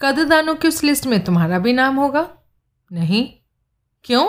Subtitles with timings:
[0.00, 2.28] कदरदानों की उस लिस्ट में तुम्हारा भी नाम होगा?
[2.90, 3.24] नहीं।
[4.04, 4.26] क्यों?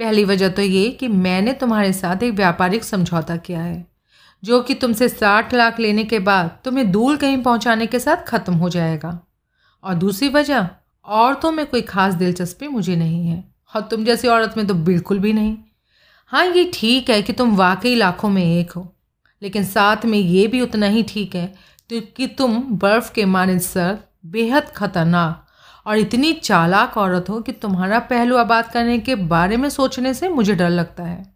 [0.00, 3.84] पहली वजह तो ये कि मैंने तुम्हारे साथ एक व्यापारिक समझौता किया है,
[4.42, 8.54] जो कि तुमसे साठ लाख लेने के बाद तुम्हें दूर कहीं पहुँचाने के साथ ख़त्म
[8.54, 9.18] हो जाएगा।
[9.84, 10.68] और दूसरी वजह,
[11.06, 13.42] औरतों में कोई ख़ास दिलचस्पी मुझे नहीं है,
[13.74, 15.56] और तुम जैसी औरत में तो बिल्कुल भी नहीं।
[16.32, 18.86] हाँ ये ठीक है कि तुम वाकई लाखों में एक हो,
[19.42, 21.46] लेकिन साथ में ये भी उतना ही ठीक है
[21.90, 25.46] कि तुम बर्फ़ के मानद सर बेहद खतरनाक
[25.86, 30.28] और इतनी चालाक औरत हो कि तुम्हारा पहलू आबाद करने के बारे में सोचने से
[30.28, 31.34] मुझे डर लगता है।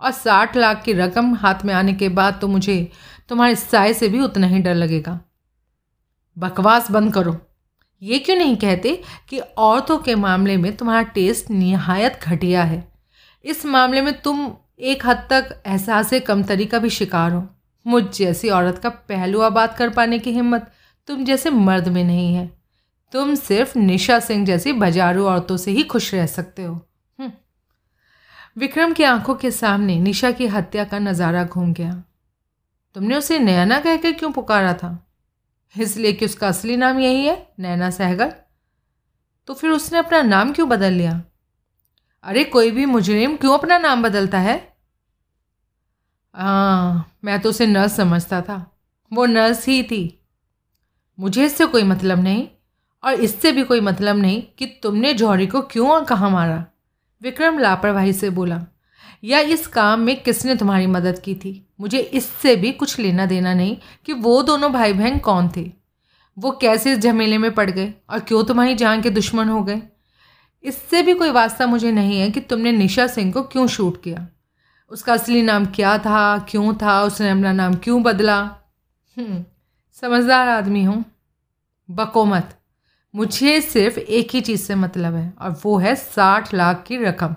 [0.00, 2.92] और साठ लाख की रकम हाथ में आने के बाद तो मुझे
[3.28, 5.20] तुम्हारे साय से भी उतना ही डर लगेगा।
[6.38, 7.36] बकवास बंद करो।
[8.02, 12.92] ये क्यों नहीं कहते कि औरतों के मामले में तुम्हारा टेस्ट निहायत घटिया है?
[13.44, 17.48] इस मामले में तुम एक हद तक एहसास कमतरी का भी शिकार हो।
[17.86, 20.72] मुझ जैसी औरत का पहलू आबाद कर पाने की हिम्मत
[21.06, 22.62] तुम जैसे मर्द में नहीं है।
[23.12, 26.74] तुम सिर्फ़ निशा सिंह जैसी बजारू औरतों से ही खुश रह सकते हो।
[27.20, 27.32] हम्म।
[28.58, 32.04] विक्रम की आँखों के सामने निशा की हत्या का नज़ारा घूम गया।
[32.94, 35.06] तुमने उसे नैना कहकर क्यों पुकारा था?
[35.78, 38.32] इसलिए कि उसका असली नाम यही है, नैना सहगल।
[39.46, 41.22] तो फिर उसने अपना नाम क्यों बदल लिया?
[42.22, 44.76] अरे कोई भी मुजरिम क्यों अपना नाम बदलता है?
[46.34, 48.78] हाँ मैं तो उसे नर्स समझता था।
[49.12, 50.19] वो नर्स ही थी।
[51.20, 52.48] मुझे इससे कोई मतलब नहीं
[53.04, 56.64] और इससे भी कोई मतलब नहीं कि तुमने जौहरी को क्यों और कहाँ मारा।
[57.22, 58.66] विक्रम लापरवाही से बोला
[59.24, 61.66] या इस काम में किसने तुम्हारी मदद की थी?
[61.80, 65.72] मुझे इससे भी कुछ लेना देना नहीं कि वो दोनों भाई बहन कौन थे।
[66.38, 69.82] वो कैसे इस झमेले में पड़ गए और क्यों तुम्हारी जान के दुश्मन हो गए?
[70.64, 74.28] इससे भी कोई वास्ता मुझे नहीं है कि तुमने निशा सिंह को क्यों शूट किया।
[74.90, 78.38] उसका असली नाम क्या था क्यों था उसने अपना नाम क्यों बदला?
[79.16, 79.44] हम्म,
[80.02, 81.04] समझदार आदमी हूँ।
[81.88, 82.56] बकोमत
[83.14, 87.34] मुझे सिर्फ़ एक ही चीज़ से मतलब है, और वो है साठ लाख की रकम।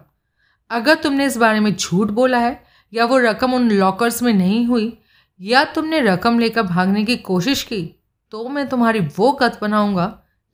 [0.72, 2.64] अगर तुमने इस बारे में झूठ बोला है,
[2.94, 4.98] या वो रकम उन लॉकर्स में नहीं हुई,
[5.40, 7.84] या तुमने रकम लेकर भागने की कोशिश की
[8.32, 10.06] तो मैं तुम्हारी वो कत बनाऊँगा,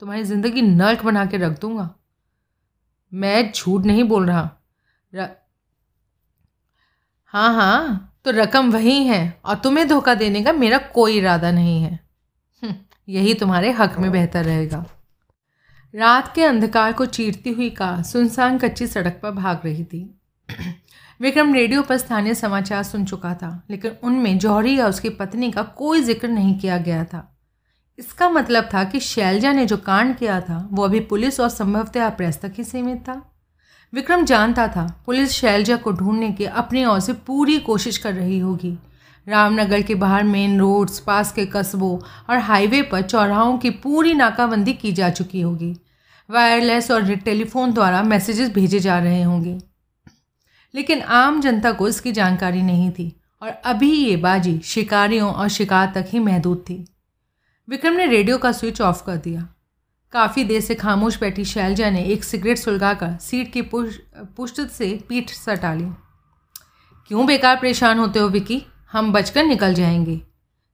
[0.02, 1.88] तुम्हारी ज़िंदगी नर्क बना के रख दूँगा।
[3.12, 4.50] मैं झूठ नहीं बोल रहा।
[5.12, 5.28] र...
[7.26, 11.82] हाँ हाँ। तो रकम वही है और तुम्हें धोखा देने का मेरा कोई इरादा नहीं
[11.82, 11.98] है।
[12.62, 12.74] हम्म,
[13.08, 14.84] यही तुम्हारे हक में बेहतर रहेगा।
[15.94, 20.02] रात के अंधकार को चीरती हुई कार सुनसान कच्ची सड़क पर भाग रही थी।
[21.20, 25.62] विक्रम रेडियो पर स्थानीय समाचार सुन चुका था लेकिन उनमें जौहरी या उसकी पत्नी का
[25.62, 27.26] कोई ज़िक्र नहीं किया गया था।
[27.98, 32.08] इसका मतलब था कि शैलजा ने जो कांड किया था वो अभी पुलिस और संभवतः
[32.10, 33.20] प्रेस तक ही सीमित था।
[33.94, 38.38] विक्रम जानता था पुलिस शैलजा को ढूँढने की अपनी ओर से पूरी कोशिश कर रही
[38.38, 38.78] होगी।
[39.28, 41.98] रामनगर के बाहर मेन रोड्स पास के कस्बों
[42.30, 45.76] और हाईवे पर चौराहों की पूरी नाकाबंदी की जा चुकी होगी।
[46.30, 49.58] वायरलेस और टेलीफोन द्वारा मैसेजेस भेजे जा रहे होंगे।
[50.74, 55.92] लेकिन आम जनता को इसकी जानकारी नहीं थी और अभी ये बाजी शिकारियों और शिकार
[55.94, 56.84] तक ही महदूद थी।
[57.68, 59.48] विक्रम ने रेडियो का स्विच ऑफ़ कर दिया।
[60.12, 63.62] काफ़ी देर से खामोश बैठी शैलजा ने एक सिगरेट सुलगाकर सीट की
[64.16, 65.84] पुष्ट से पीठ सटा ली।
[67.08, 68.66] क्यों बेकार परेशान होते हो, विकी?
[68.92, 70.20] हम बचकर निकल जाएँगे।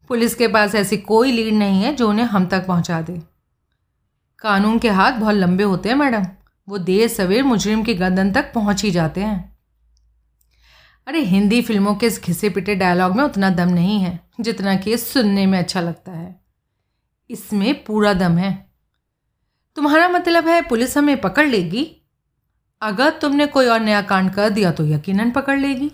[0.09, 3.23] पुलिस के पास ऐसी कोई लीड नहीं है जो उन्हें हम तक पहुँचा दे।
[4.39, 6.27] कानून के हाथ बहुत लंबे होते हैं, मैडम।
[6.69, 9.59] वो देर सवेर मुजरिम की गर्दन तक पहुँच ही जाते हैं।
[11.07, 14.97] अरे, हिंदी फ़िल्मों के इस घिसे पिटे डायलॉग में उतना दम नहीं है, जितना कि
[14.97, 16.41] सुनने में अच्छा लगता है।
[17.31, 18.66] इसमें पूरा दम है।
[19.77, 22.03] तुम्हारा मतलब है पुलिस हमें पकड़ लेगी?
[22.83, 25.93] अगर तुमने कोई और नया कांड कर दिया तो यकीनन पकड़ लेगी।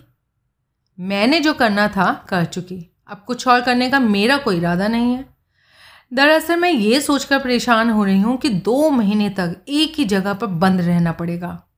[1.00, 5.14] मैंने जो करना था, कर चुकी। अब कुछ और करने का मेरा कोई इरादा नहीं
[5.14, 5.34] है।
[6.14, 10.34] दरअसल मैं ये सोचकर परेशान हो रही हूँ कि दो महीने तक एक ही जगह
[10.34, 11.68] पर बंद रहना पड़ेगा।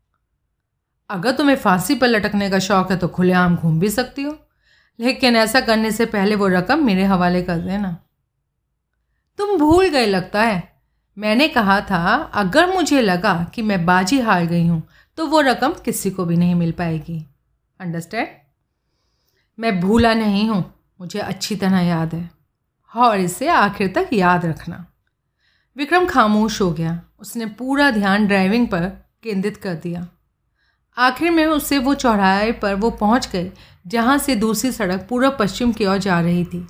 [1.11, 4.39] अगर तुम्हें फांसी पर लटकने का शौक है तो खुलेआम घूम भी सकती हो।
[5.01, 7.97] लेकिन ऐसा करने से पहले वो रकम मेरे हवाले कर देना।
[9.39, 10.74] तुम भूल गए लगता है।
[11.17, 14.83] मैंने कहा था, अगर मुझे लगा कि मैं बाजी हार गई हूँ
[15.19, 17.19] तो वो रकम किसी को भी नहीं मिल पाएगी।
[17.81, 18.29] अंडरस्टैंड
[19.59, 20.65] मैं भूला नहीं हूँ,
[21.01, 22.31] मुझे अच्छी तरह याद है।
[22.95, 24.85] और इसे आखिर तक याद रखना।
[25.77, 28.85] विक्रम खामोश हो गया। उसने पूरा ध्यान ड्राइविंग पर
[29.23, 30.07] केंद्रित कर दिया।
[30.97, 33.51] आखिर में उससे वो चौराहे पर वो पहुँच गए,
[33.87, 36.67] जहाँ से दूसरी सड़क पूरा पश्चिम की ओर जा रही थी।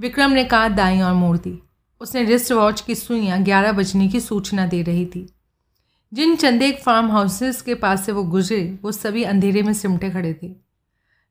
[0.00, 1.58] विक्रम ने कहा दाई और मोड़ दी।
[2.00, 5.26] उसने रिस्ट वॉच की सुइयाँ ग्यारह बजने की सूचना दे रही थी।
[6.12, 10.32] जिन चंदेक फार्म हाउसेस के पास से वो गुजरे, वो सभी अंधेरे में सिमटे खड़े
[10.34, 10.52] थे।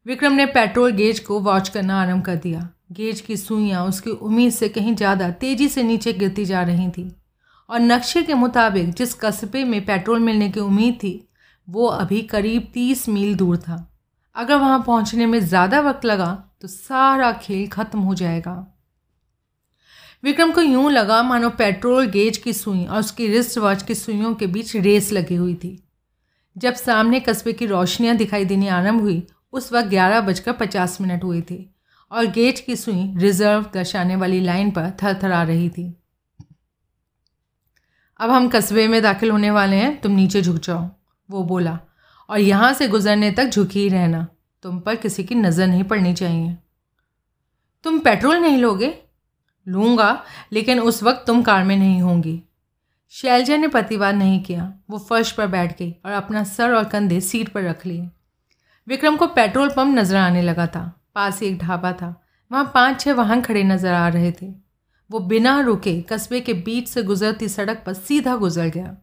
[0.06, 4.52] विक्रम ने पेट्रोल गेज को वॉच करना आरंभ कर दिया। गेज की सुइयाँ उसकी उम्मीद
[4.54, 7.12] से कहीं ज़्यादा तेज़ी से नीचे गिरती जा रही थी।
[7.70, 11.28] और नक्शे के मुताबिक जिस कस्बे में पेट्रोल मिलने की उम्मीद थी,
[11.68, 13.88] वो अभी करीब तीस मील दूर था।
[14.36, 16.32] अगर वहाँ पहुँचने में ज़्यादा वक्त लगा
[16.62, 18.56] तो सारा खेल खत्म हो जाएगा।
[20.24, 24.34] विक्रम को यूँ लगा मानो पेट्रोल गेज की सुई और उसकी रिस्ट वॉच की सुइयों
[24.34, 25.80] के बीच रेस लगी हुई थी।
[26.56, 31.24] जब सामने कस्बे की रोशनियाँ दिखाई देनी आरंभ हुई, उस वक्त ग्यारह बजकर पचास मिनट
[31.24, 31.60] हुए थे
[32.12, 35.94] और गेज की सुई रिज़र्व दर्शाने वाली लाइन पर थरथरा रही थी।
[38.20, 40.90] अब हम कस्बे में दाखिल होने वाले हैं, तुम नीचे झुक जाओ,
[41.30, 41.80] वो बोला,
[42.30, 44.28] और यहाँ से गुजरने तक झुकी ही रहना,
[44.64, 46.58] तुम पर किसी की नज़र नहीं पड़नी चाहिए।
[47.84, 49.03] तुम पेट्रोल नहीं लोगे?
[49.68, 52.42] लूँगा, लेकिन उस वक्त तुम कार में नहीं होंगी।
[53.10, 57.22] शैलजा ने प्रतिवाद नहीं किया। वो फर्श पर बैठ गई और अपना सर और कंधे
[57.22, 58.10] सीट पर रख लिए।
[58.88, 63.00] विक्रम को पेट्रोल पंप नज़र आने लगा था। पास ही एक ढाबा था। वहाँ पाँच
[63.02, 64.48] छः वाहन खड़े नज़र आ रहे थे।
[65.10, 68.96] वो बिना रुके कस्बे के बीच से गुजरती सड़क पर सीधा गुजर गया।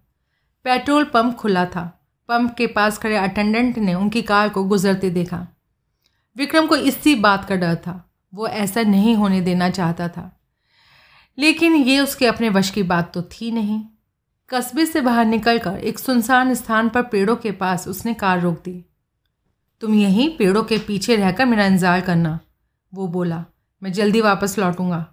[0.64, 1.84] पेट्रोल पंप खुला था।
[2.28, 5.46] पंप के पास खड़े अटेंडेंट ने उनकी कार को गुजरते देखा।
[6.36, 10.39] विक्रम को इसी बात का डर था। वो ऐसा नहीं होने देना चाहता था।
[11.38, 13.80] लेकिन ये उसके अपने वश की बात तो थी नहीं।
[14.50, 18.84] कस्बे से बाहर निकलकर एक सुनसान स्थान पर पेड़ों के पास उसने कार रोक दी।
[19.82, 22.38] तुम यहीं पेड़ों के पीछे रहकर मेरा इंतज़ार करना,
[22.92, 23.44] वो बोला।
[23.82, 25.06] मैं जल्दी वापस लौटूँगा।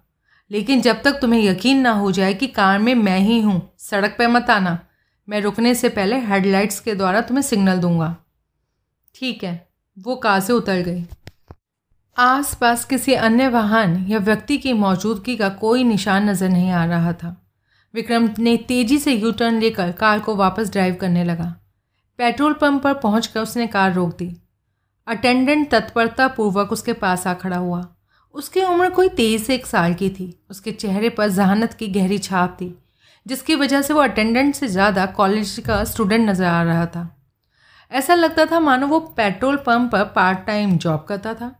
[0.50, 4.16] लेकिन जब तक तुम्हें यकीन ना हो जाए कि कार में मैं ही हूँ, सड़क
[4.18, 4.78] पर मत आना।
[5.28, 8.16] मैं रुकने से पहले हेडलाइट्स के द्वारा तुम्हें सिग्नल दूँगा।
[9.14, 11.02] ठीक है, वो कार से उतर गई।
[12.18, 17.12] आसपास किसी अन्य वाहन या व्यक्ति की मौजूदगी का कोई निशान नज़र नहीं आ रहा
[17.12, 17.28] था।
[17.94, 21.44] विक्रम ने तेज़ी से यू टर्न लेकर कार को वापस ड्राइव करने लगा।
[22.18, 24.30] पेट्रोल पंप पर पहुंचकर उसने कार रोक दी।
[25.06, 27.84] अटेंडेंट तत्परता पूर्वक उसके पास आ खड़ा हुआ।
[28.34, 32.18] उसकी उम्र कोई तेईस से एक साल की थी। उसके चेहरे पर जहानत की गहरी
[32.18, 32.74] छाप थी,
[33.26, 37.08] जिसकी वजह से वो अटेंडेंट से ज़्यादा कॉलेज का स्टूडेंट नज़र आ रहा था।
[37.92, 41.54] ऐसा लगता था मानो वो पेट्रोल पंप पर पार्ट टाइम जॉब करता था।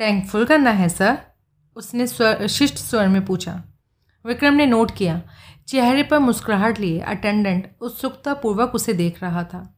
[0.00, 1.16] टैंक फुल करना है, सर।
[1.76, 3.62] उसने स्वर, शिष्ट स्वर में पूछा।
[4.24, 5.20] विक्रम ने नोट किया।
[5.68, 9.70] चेहरे पर मुस्कुराहट लिए अटेंडेंट उत्सुकतापूर्वक उसे देख रहा था।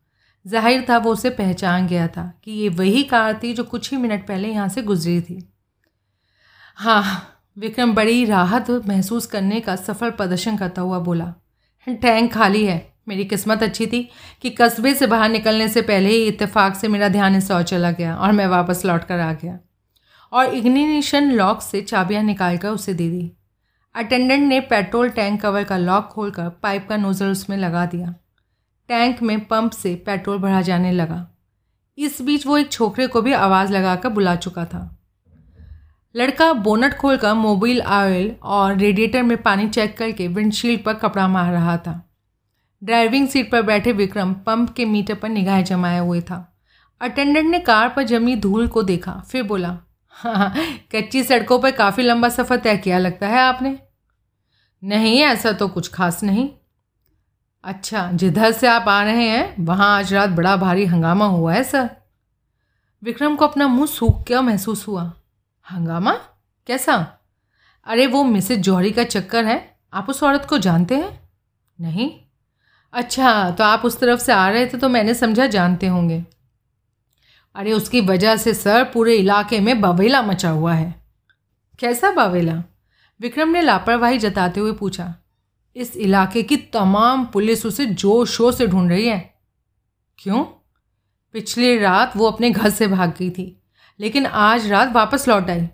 [0.46, 3.96] ज़ाहिर था वो उसे पहचान गया था कि ये वही कार थी जो कुछ ही
[3.96, 5.38] मिनट पहले यहाँ से गुजरी थी।
[6.78, 7.02] हाँ
[7.56, 11.32] विक्रम बड़ी राहत महसूस करने का सफल प्रदर्शन करता हुआ बोला।
[11.86, 14.02] टैंक खाली है। मेरी किस्मत अच्छी थी
[14.42, 17.90] कि कस्बे से बाहर निकलने से पहले ही इत्तेफाक से मेरा ध्यान इस ओर चला
[17.90, 19.58] गया और मैं वापस लौट कर आ गया।
[20.32, 23.32] और इग्निशन लॉक से चाबियाँ निकालकर उसे दे दी।
[23.94, 28.14] अटेंडेंट ने पेट्रोल टैंक कवर का लॉक खोलकर पाइप का नोज़ल उसमें लगा दिया।
[28.88, 31.26] टैंक में पंप से पेट्रोल भरा जाने लगा।
[31.98, 34.90] इस बीच वो एक छोकरे को भी आवाज़ लगाकर बुला चुका था।
[36.14, 41.52] लड़का बोनट खोलकर मोबिल ऑयल और रेडिएटर में पानी चेक करके विंडशील्ड पर कपड़ा मार
[41.52, 42.02] रहा था।
[42.82, 46.56] ड्राइविंग सीट पर बैठे विक्रम पंप के मीटर पर निगाह जमाए हुए था।
[47.00, 49.78] अटेंडेंट ने कार पर जमी धूल को देखा, फिर बोला
[50.16, 50.54] हाँ
[50.94, 53.78] कच्ची सड़कों पर काफ़ी लंबा सफ़र तय किया लगता है आपने?
[54.84, 56.48] नहीं, ऐसा तो कुछ खास नहीं।
[57.64, 61.64] अच्छा जिधर से आप आ रहे हैं, वहाँ आज रात बड़ा भारी हंगामा हुआ है,
[61.64, 61.90] सर।
[63.02, 65.12] विक्रम को अपना मुँह सूख क्या महसूस हुआ?
[65.70, 66.12] हंगामा?
[66.66, 67.18] कैसा?
[67.86, 71.30] अरे, वो मिसेज जौहरी का चक्कर है। आप उस औरत को जानते हैं?
[71.80, 72.20] नहीं।
[72.92, 76.24] अच्छा तो आप उस तरफ़ से आ रहे थे तो मैंने समझा जानते होंगे।
[77.56, 80.94] अरे, उसकी वजह से सर पूरे इलाके में बवेला मचा हुआ है।
[81.78, 82.62] कैसा बवेला?
[83.20, 85.14] विक्रम ने लापरवाही जताते हुए पूछा,
[85.76, 89.18] इस इलाके की तमाम पुलिस उसे ज़ोर शोर से ढूंढ रही है?
[90.18, 90.42] क्यों?
[91.34, 93.62] पिछली रात वो अपने घर से भाग गई थी,
[94.00, 95.66] लेकिन आज रात वापस लौट आई।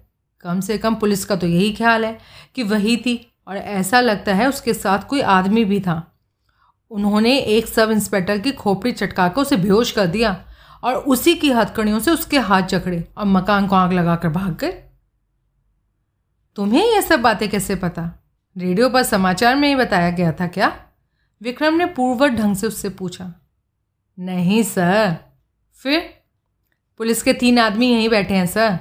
[0.44, 2.18] कम से कम पुलिस का तो यही ख्याल है
[2.54, 6.02] कि वही थी, और ऐसा लगता है उसके साथ कोई आदमी भी था।
[6.90, 10.32] उन्होंने एक सब इंस्पेक्टर की खोपड़ी चटका कर उसे बेहोश कर दिया
[10.82, 14.84] और उसी की हथकड़ियों से उसके हाथ जकड़े और मकान को आग लगाकर भाग गए।
[16.56, 18.24] तुम्हें यह सब बातें कैसे पता?
[18.56, 20.82] रेडियो पर समाचार में ही बताया गया था क्या?
[21.42, 23.34] विक्रम ने पूर्ववत ढंग से उससे पूछा।
[24.18, 25.16] नहीं, सर।
[25.74, 26.14] फिर?
[26.98, 28.78] पुलिस के तीन आदमी यहीं बैठे हैं, सर।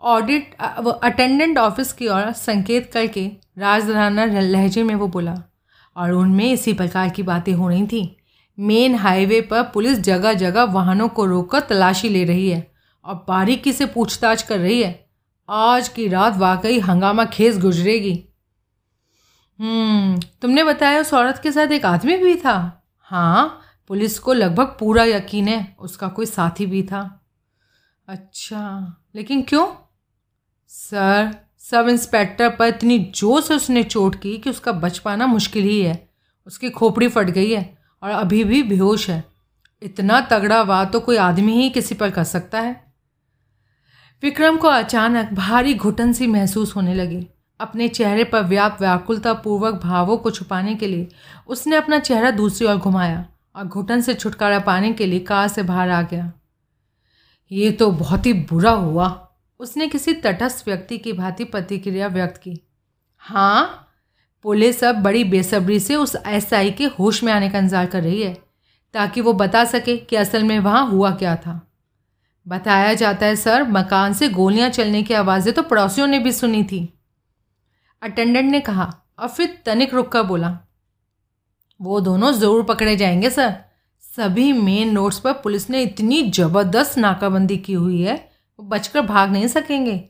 [0.00, 5.42] ऑडिट वो अटेंडेंट ऑफ़िस की ओर संकेत करके राजधाना लहजे में वो बोला।
[5.96, 8.17] और उनमें इसी प्रकार की बातें हो रही थी।
[8.58, 12.72] मेन हाईवे पर पुलिस जगह जगह वाहनों को रोककर तलाशी ले रही है
[13.04, 15.08] और बारीकी से पूछताछ कर रही है।
[15.48, 18.24] आज की रात वाकई हंगामा खेस गुजरेगी।
[19.58, 22.84] हम्म तुमने बताया उस औरत के साथ एक आदमी भी था?
[22.98, 27.20] हाँ पुलिस को लगभग पूरा यकीन है, उसका कोई साथी भी था।
[28.08, 29.66] अच्छा लेकिन क्यों?
[30.68, 35.64] सर, सब इंस्पेक्टर पर इतनी ज़ोर से उसने चोट की कि उसका बच पाना मुश्किल
[35.64, 36.08] ही है।
[36.46, 39.24] उसकी खोपड़ी फट गई है। और अभी भी बेहोश है।
[39.82, 42.92] इतना तगड़ा वार तो कोई आदमी ही किसी पर कर सकता है।
[44.22, 47.26] विक्रम को अचानक भारी घुटन सी महसूस होने लगी।
[47.60, 51.08] अपने चेहरे पर व्याप व्याकुलता पूर्वक भावों को छुपाने के लिए
[51.48, 53.26] उसने अपना चेहरा दूसरी ओर घुमाया
[53.56, 56.32] और घुटन से छुटकारा पाने के लिए कार से बाहर आ गया।
[57.52, 59.28] ये तो बहुत ही बुरा हुआ।
[59.58, 62.60] उसने किसी तटस्थ व्यक्ति की भांति प्रतिक्रिया व्यक्त की।
[63.18, 63.87] हाँ?
[64.44, 68.22] पुलिस अब बड़ी बेसब्री से उस एसआई के होश में आने का इंतज़ार कर रही
[68.22, 68.32] है,
[68.94, 71.60] ताकि वो बता सके कि असल में वहाँ हुआ क्या था।
[72.46, 76.62] बताया जाता है, सर, मकान से गोलियाँ चलने की आवाज़ें तो पड़ोसियों ने भी सुनी
[76.64, 76.88] थी।
[78.02, 80.58] अटेंडेंट ने कहा, और फिर तनिक रुक कर बोला,
[81.80, 83.54] वो दोनों ज़रूर पकड़े जाएँगे, सर।
[84.04, 88.14] सभी मेन रोड्स पर पुलिस ने इतनी ज़बरदस्त नाकाबंदी की हुई है,
[88.58, 90.00] वो बचकर भाग नहीं सकेंगे।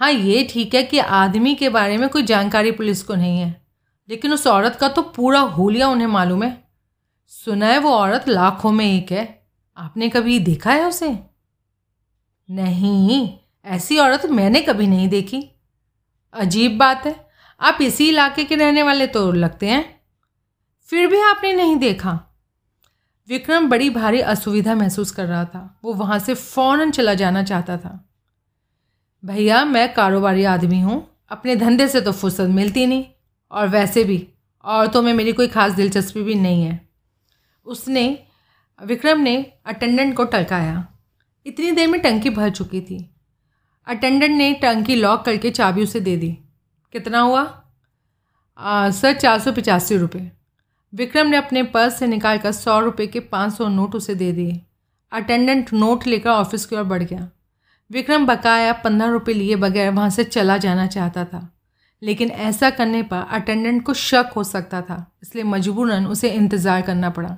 [0.00, 3.66] हाँ ये ठीक है कि आदमी के बारे में कोई जानकारी पुलिस को नहीं है।
[4.08, 6.64] लेकिन उस औरत का तो पूरा होलिया उन्हें मालूम है।
[7.26, 11.18] सुना है वो औरत लाखों में एक है। आपने कभी देखा है उसे?
[12.50, 15.50] नहीं, ऐसी औरत मैंने कभी नहीं देखी।
[16.34, 17.28] अजीब बात है।
[17.60, 20.00] आप इसी इलाके के रहने वाले तो लगते हैं।
[20.82, 22.20] फिर भी आपने नहीं देखा।
[23.28, 27.76] विक्रम बड़ी भारी असुविधा महसूस कर रहा था। वो वहाँ से फ़ौरन चला जाना चाहता
[27.76, 28.07] था।
[29.24, 33.04] भैया मैं कारोबारी आदमी हूँ। अपने धंधे से तो फुर्सत मिलती नहीं।
[33.50, 34.28] और वैसे भी
[34.64, 36.88] औरतों में मेरी कोई ख़ास दिलचस्पी भी नहीं है।
[37.66, 38.24] उसने
[38.84, 40.86] विक्रम ने अटेंडेंट को टलकाया।
[41.46, 43.14] इतनी देर में टंकी भर चुकी थी।
[43.86, 46.30] अटेंडेंट ने टंकी लॉक करके चाबी उसे दे दी।
[46.92, 47.64] कितना हुआ?
[48.58, 50.30] आ, सर चार सौ पचासी रुपये
[50.92, 54.32] विक्रम ने अपने पर्स से निकाल कर सौ रुपये के पाँच सौ नोट उसे दे
[54.32, 54.60] दिए।
[55.12, 57.28] अटेंडेंट नोट लेकर ऑफ़िस की ओर बढ़ गया।
[57.90, 61.48] विक्रम बकाया पंद्रह रुपये लिए बगैर वहाँ से चला जाना चाहता था।
[62.02, 67.10] लेकिन ऐसा करने पर अटेंडेंट को शक हो सकता था, इसलिए मजबूरन उसे इंतज़ार करना
[67.10, 67.36] पड़ा।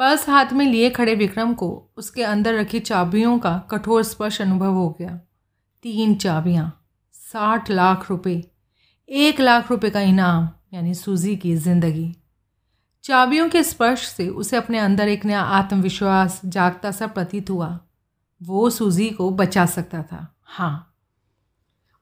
[0.00, 4.72] पर्स हाथ में लिए खड़े विक्रम को उसके अंदर रखी चाबियों का कठोर स्पर्श अनुभव
[4.72, 5.20] हो गया।
[5.84, 6.70] तीन चाबियाँ,
[7.14, 8.42] साठ लाख रुपए,
[9.08, 12.14] एक लाख रुपए का इनाम, यानी सूजी की ज़िंदगी।
[13.04, 17.78] चाबियों के स्पर्श से उसे अपने अंदर एक नया आत्मविश्वास, जागता सा प्रतीत हुआ।
[18.44, 20.94] वो सूजी को बचा सकता था। हाँ।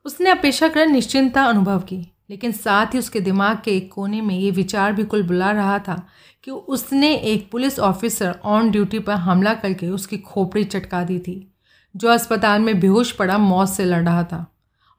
[0.04, 4.50] उसने अपेक्षाकृत निश्चिंता अनुभव की, लेकिन साथ ही उसके दिमाग के एक कोने में ये
[4.50, 6.06] विचार भी कुल बुला रहा था
[6.44, 11.54] कि उसने एक पुलिस ऑफिसर ऑन ड्यूटी पर हमला करके उसकी खोपड़ी चटका दी थी,
[11.96, 14.46] जो अस्पताल में बेहोश पड़ा मौत से लड़ रहा था।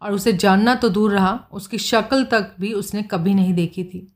[0.01, 4.15] और उसे जानना तो दूर रहा, उसकी शक्ल तक भी उसने कभी नहीं देखी थी।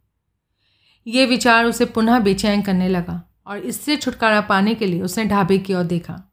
[1.07, 5.57] ये विचार उसे पुनः बेचैन करने लगा और इससे छुटकारा पाने के लिए उसने ढाबे
[5.57, 6.26] की ओर देखा।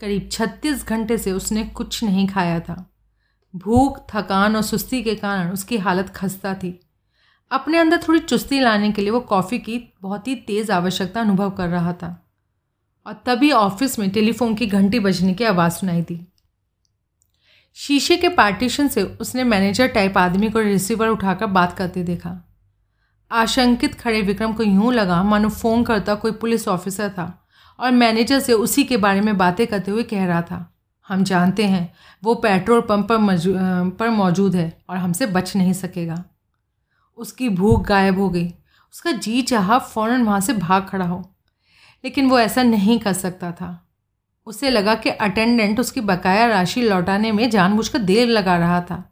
[0.00, 2.90] करीब छत्तीस घंटे से उसने कुछ नहीं खाया था।
[3.56, 6.80] भूख, थकान और सुस्ती के कारण उसकी हालत खस्ता थी।
[7.50, 11.50] अपने अंदर थोड़ी चुस्ती लाने के लिए वो कॉफ़ी की बहुत ही तेज़ आवश्यकता अनुभव
[11.50, 12.30] कर रहा था।
[13.06, 16.32] और तभी ऑफ़िस में टेलीफोन की घंटी बजने की आवाज़ सुनाई दी।
[17.74, 22.48] शीशे के पार्टीशन से उसने मैनेजर टाइप आदमी को रिसीवर उठाकर बात करते देखा।
[23.32, 27.43] आशंकित खड़े विक्रम को यूँ लगा मानो फ़ोन करता कोई पुलिस ऑफिसर था।
[27.78, 30.74] और मैनेजर से उसी के बारे में बातें करते हुए कह रहा था,
[31.08, 31.92] हम जानते हैं,
[32.24, 36.24] वो पेट्रोल पंप पर पर मौजूद है और हमसे बच नहीं सकेगा।
[37.18, 38.48] उसकी भूख गायब हो गई।
[38.94, 41.22] उसका जी चाह फ़ौरन वहाँ से भाग खड़ा हो।
[42.04, 43.80] लेकिन वो ऐसा नहीं कर सकता था।
[44.46, 49.02] उसे लगा कि अटेंडेंट उसकी बकाया राशि लौटाने में जानबूझकर देर लगा रहा था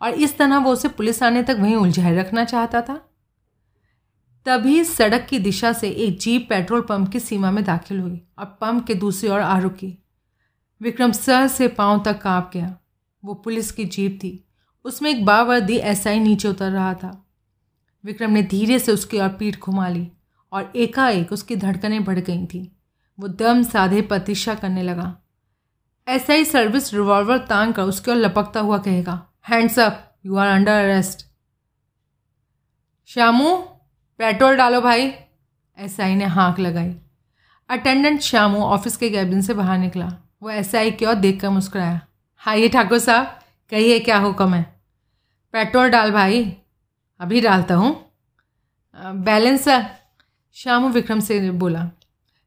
[0.00, 3.00] और इस तरह वो उसे पुलिस आने तक वहीं उलझाए रखना चाहता था।
[4.46, 8.44] तभी सड़क की दिशा से एक जीप पेट्रोल पंप की सीमा में दाखिल हुई और
[8.44, 9.98] पंप के दूसरी ओर आ रुकी
[10.80, 12.76] विक्रम सर से पाँव तक काँप गया।
[13.24, 14.48] वो पुलिस की जीप थी।
[14.84, 17.26] उसमें एक बावर्दी एसआई नीचे उतर रहा था।
[18.04, 20.08] विक्रम ने धीरे से उसकी ओर पीठ घुमा ली
[20.52, 22.76] और एकाएक उसकी धड़कनें बढ़ गई थी।
[23.20, 25.18] वो दम साधे प्रतीक्षा करने लगा।
[26.08, 30.72] एसआई सर्विस रिवॉल्वर तांग कर उसकी ओर लपकता हुआ कहेगा hands up you are under
[30.72, 31.26] arrest
[33.06, 33.64] Shyamu
[34.22, 35.12] petrol डालो भाई।
[35.78, 36.94] एसआई ने हाँक लगाई।
[37.70, 40.06] अटेंडेंट श्यामू ऑफ़िस के कैबिन से बाहर निकला।
[40.42, 42.00] वो ऐसा की ओर देख कर मुस्कुराया।
[42.36, 43.26] हाँ ये ठाकुर साहब,
[43.70, 44.62] कहिए क्या हुक्म है?
[45.52, 46.56] पेट्रोल डाल भाई।
[47.20, 48.12] अभी डालता हूँ।
[48.96, 49.86] बैलेंस सर
[50.52, 51.90] श्याम विक्रम से बोला।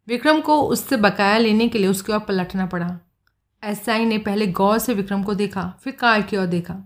[0.08, 3.00] विक्रम को उससे बकाया लेने के लिए उसके ओर पलटना पड़ा।
[3.64, 6.82] एसआई ने पहले गौर से विक्रम को देखा, फिर कार की ओर देखा।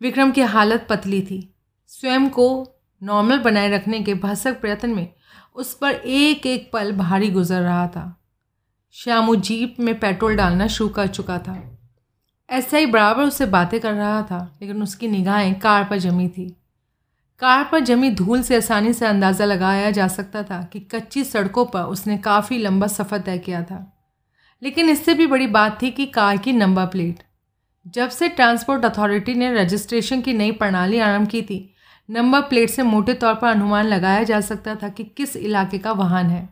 [0.00, 1.54] विक्रम की हालत पतली थी।
[1.86, 5.08] स्वयं को नॉर्मल बनाए रखने के भसक प्रयत्न में
[5.54, 8.22] उस पर एक एक पल भारी गुजर रहा था।
[8.92, 11.78] श्यामू जीप में पेट्रोल डालना शुरू कर चुका था।
[12.50, 16.56] ऐसा ही बराबर उससे बातें कर रहा था, लेकिन उसकी निगाहें कार पर जमी थी।
[17.40, 21.64] कार पर जमी धूल से आसानी से अंदाज़ा लगाया जा सकता था कि कच्ची सड़कों
[21.66, 23.96] पर उसने काफ़ी लंबा सफ़र तय किया था।
[24.62, 27.22] लेकिन इससे भी बड़ी बात थी कि कार की नंबर प्लेट।
[27.86, 31.74] जब से ट्रांसपोर्ट अथॉरिटी ने रजिस्ट्रेशन की नई प्रणाली आरंभ की थी
[32.10, 35.92] नंबर प्लेट से मोटे तौर पर अनुमान लगाया जा सकता था कि किस इलाके का
[35.92, 36.48] वाहन है।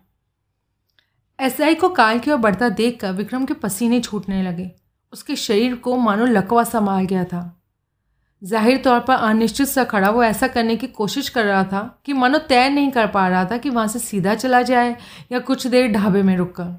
[1.38, 4.70] एसआई को कार की ओर बढ़ता देखकर विक्रम के पसीने छूटने लगे।
[5.12, 7.42] उसके शरीर को मानो लकवा संभाल गया था।
[8.42, 12.12] ज़ाहिर तौर पर अनिश्चित सा खड़ा वो ऐसा करने की कोशिश कर रहा था कि
[12.12, 14.96] मानो तय नहीं कर पा रहा था कि वहाँ से सीधा चला जाए
[15.32, 16.76] या कुछ देर ढाबे में रुक कर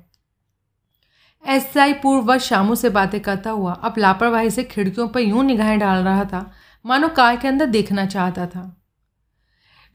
[1.44, 6.04] एसआई पूर्ववश शामू से बातें करता हुआ अब लापरवाही से खिड़कियों पर यूँ निगाहें डाल
[6.04, 6.50] रहा था
[6.86, 8.82] मानो कार के अंदर देखना चाहता था।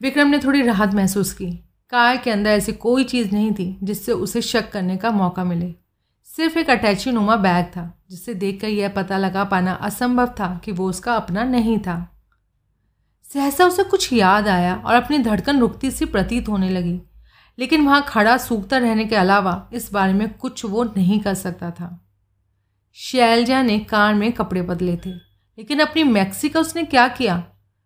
[0.01, 1.51] विक्रम ने थोड़ी राहत महसूस की।
[1.89, 5.75] कार के अंदर ऐसी कोई चीज़ नहीं थी जिससे उसे शक करने का मौका मिले।
[6.23, 10.71] सिर्फ़ एक अटैची नुमा बैग था, जिसे देखकर यह पता लगा पाना असंभव था कि
[10.71, 12.21] वो उसका अपना नहीं था।
[13.33, 17.01] सहसा उसे कुछ याद आया और अपनी धड़कन रुकती सी प्रतीत होने लगी।
[17.59, 21.71] लेकिन वहाँ खड़ा, सूखता रहने के अलावा इस बारे में कुछ वो नहीं कर सकता
[21.71, 22.05] था।
[22.93, 27.43] शैलजा ने कार में कपड़े बदले थे। लेकिन अपनी मैक्सी का उसने क्या किया?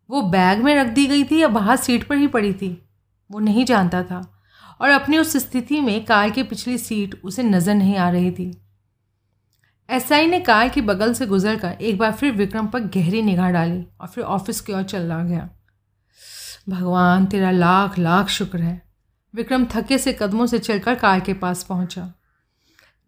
[0.10, 2.90] वो बैग में रख दी गई थी या बाहर सीट पर ही पड़ी थी?
[3.32, 4.36] वो नहीं जानता था।
[4.82, 8.62] और अपनी उस स्थिति में कार की पिछली सीट उसे नज़र नहीं आ रही थी।
[9.90, 13.86] एसआई ने कार के बगल से गुजरकर एक बार फिर विक्रम पर गहरी निगाह डाली
[14.02, 15.50] और फिर ऑफ़िस की ओर चला गया।
[16.70, 18.82] भगवान, तेरा लाख लाख शुक्र है।
[19.36, 22.14] विक्रम थके से कदमों से चलकर कार के पास पहुँचा।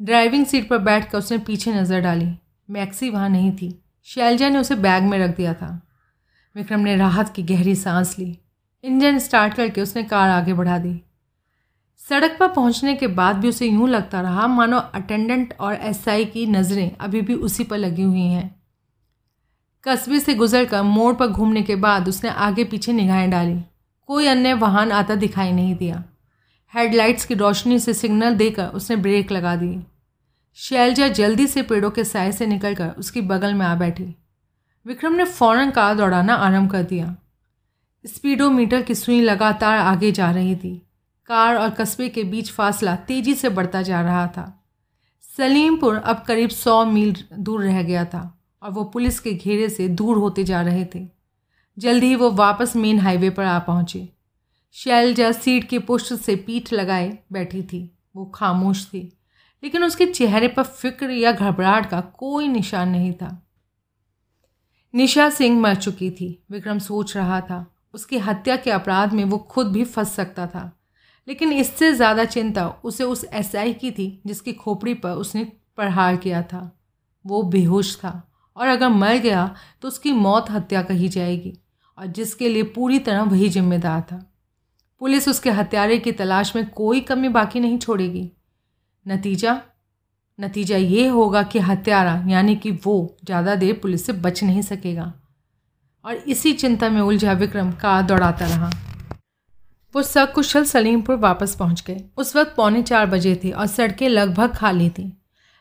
[0.01, 2.35] ड्राइविंग सीट पर बैठकर उसने पीछे नज़र डाली।
[2.69, 5.88] मैक्सी वहाँ नहीं थी। शैलजा ने उसे बैग में रख दिया था।
[6.55, 8.39] विक्रम ने राहत की गहरी सांस ली।
[8.84, 11.01] इंजन स्टार्ट करके उसने कार आगे बढ़ा दी।
[12.10, 16.46] सड़क पर पहुँचने के बाद भी उसे यूँ लगता रहा, मानो अटेंडेंट और एसआई की
[16.46, 18.62] नज़रें अभी भी उसी पर लगी हुई हैं।
[19.84, 23.62] कस्बे से गुजरकर मोड़ पर घूमने के बाद उसने आगे पीछे निगाहें डाली।
[24.08, 26.03] कोई अन्य वाहन आता दिखाई नहीं दिया।
[26.75, 29.85] हेडलाइट्स की रोशनी से सिग्नल देकर उसने ब्रेक लगा दी।
[30.53, 34.16] शैलजा जल्दी से पेड़ों के साय से निकलकर उसकी बगल में आ बैठी।
[34.85, 37.16] विक्रम ने फ़ौरन कार दौड़ाना आरंभ कर दिया।
[38.05, 40.87] स्पीडोमीटर की सुई लगातार आगे जा रही थी।
[41.25, 44.66] कार और कस्बे के बीच फासला तेज़ी से बढ़ता जा रहा था।
[45.37, 49.87] सलीमपुर अब करीब सौ मील दूर रह गया था और वो पुलिस के घेरे से
[49.87, 51.07] दूर होते जा रहे थे।
[51.77, 54.09] जल्द ही वो वापस मेन हाईवे पर आ पहुँचे।
[54.72, 59.18] शैलजा सीट के पुष्ट से पीठ लगाए बैठी थी। वो खामोश थी।
[59.63, 63.37] लेकिन उसके चेहरे पर फ़िक्र या घबराहट का कोई निशान नहीं था।
[64.93, 69.37] निशा सिंह मर चुकी थी। विक्रम सोच रहा था। उसकी हत्या के अपराध में वो
[69.37, 70.71] खुद भी फंस सकता था।
[71.27, 75.43] लेकिन इससे ज़्यादा चिंता उसे उस एसआई की थी, जिसकी खोपड़ी पर उसने
[75.77, 76.69] प्रहार किया था।
[77.25, 78.11] वो बेहोश था
[78.57, 81.53] और अगर मर गया तो उसकी मौत हत्या कही जाएगी
[81.97, 84.25] और जिसके लिए पूरी तरह वही जिम्मेदार था।
[85.01, 88.31] पुलिस उसके हत्यारे की तलाश में कोई कमी बाकी नहीं छोड़ेगी।
[89.07, 89.61] नतीजा?
[90.40, 95.14] नतीजा ये होगा कि हत्यारा, यानी कि वो, ज़्यादा देर पुलिस से बच नहीं सकेगा।
[96.05, 98.70] और इसी चिंता में उलझा विक्रम कार दौड़ाता रहा।
[99.96, 104.55] वो सकुशल सलीमपुर वापस पहुँच गए। उस वक्त पौने चार बजे थे और सड़कें लगभग
[104.55, 105.11] खाली थीं।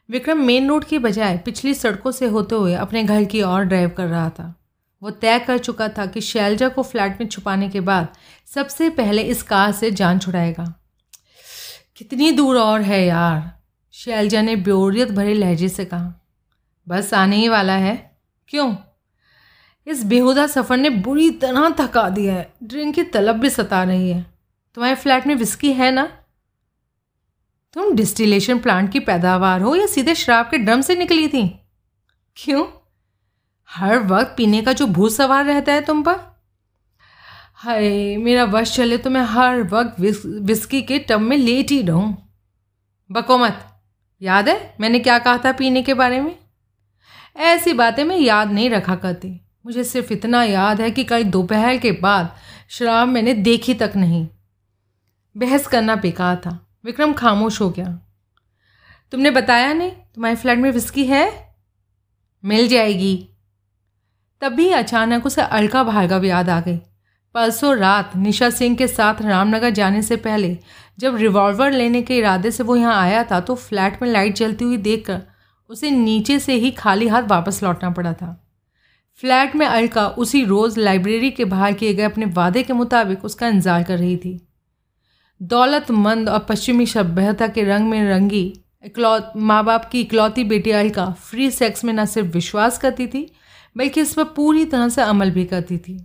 [0.09, 3.88] विक्रम मेन रोड के बजाय पिछली सड़कों से होते हुए अपने घर की ओर ड्राइव
[3.88, 4.55] कर रहा था।
[5.03, 8.09] वो तय कर चुका था कि शैलजा को फ्लैट में छुपाने के बाद
[8.46, 10.74] सबसे पहले इस कार से जान छुड़ाएगा।
[12.00, 13.60] कितनी दूर और है यार।
[13.92, 16.12] शैलजा ने ब्योरियत भरे लहजे से कहा,
[16.88, 18.76] बस आने ही वाला है। क्यों?
[19.86, 24.10] इस बेहुदा सफ़र ने बुरी तरह थका दिया है। ड्रिंक की तलब भी सता रही
[24.10, 24.26] है।
[24.74, 26.04] तुम्हारे फ्लैट में विस्की है ना?
[27.72, 31.60] तुम डिस्टिलेशन प्लांट की पैदावार हो या सीधे शराब के ड्रम से निकली थी?
[32.36, 32.66] क्यों?
[33.70, 36.29] हर वक्त पीने का जो भूत सवार रहता है तुम पर।
[37.62, 41.83] हाय मेरा वश चले तो मैं हर वक्त विस, विस्की के टब में लेट ही
[41.83, 42.35] रहूँ।
[43.11, 43.81] बकोमत
[44.23, 46.38] याद है मैंने क्या कहा था पीने के बारे में?
[47.37, 51.77] ऐसी बातें मैं याद नहीं रखा करती। मुझे सिर्फ़ इतना याद है कि कल दोपहर
[51.77, 52.37] के बाद
[52.68, 54.29] शराब मैंने देखी तक नहीं।
[55.37, 58.01] बहस करना बेकार था। विक्रम खामोश हो गया।
[59.12, 61.55] तुमने बताया नहीं तुम्हारे फ्लैट में विस्की है?
[62.44, 63.29] मिल जाएगी।
[64.40, 66.81] तभी अचानक उसे अलका भार्गव याद आ गई।
[67.34, 70.56] परसों रात निशा सिंह के साथ रामनगर जाने से पहले,
[70.98, 74.64] जब रिवॉल्वर लेने के इरादे से वो यहाँ आया था तो फ्लैट में लाइट जलती
[74.64, 75.20] हुई देखकर
[75.70, 78.36] उसे नीचे से ही खाली हाथ वापस लौटना पड़ा था।
[79.22, 83.48] फ्लैट में अलका उसी रोज़ लाइब्रेरी के बाहर किए गए अपने वादे के मुताबिक उसका
[83.48, 84.40] इंतज़ार कर रही थी।
[85.40, 88.52] दौलतमंद और पश्चिमी सभ्यता के रंग में रंगी,
[88.84, 93.26] इकलौत माँ बाप की इकलौती बेटी अलका फ्री सेक्स में न सिर्फ़ विश्वास करती थी,
[93.76, 96.04] बल्कि इस पर पूरी तरह से अमल भी करती थी।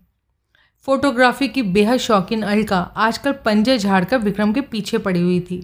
[0.88, 5.60] फोटोग्राफी की बेहद शौकीन अलका आजकल पंजे झाड़कर विक्रम के पीछे पड़ी हुई थी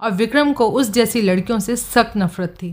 [0.00, 2.72] और विक्रम को उस जैसी लड़कियों से सख्त नफरत थी।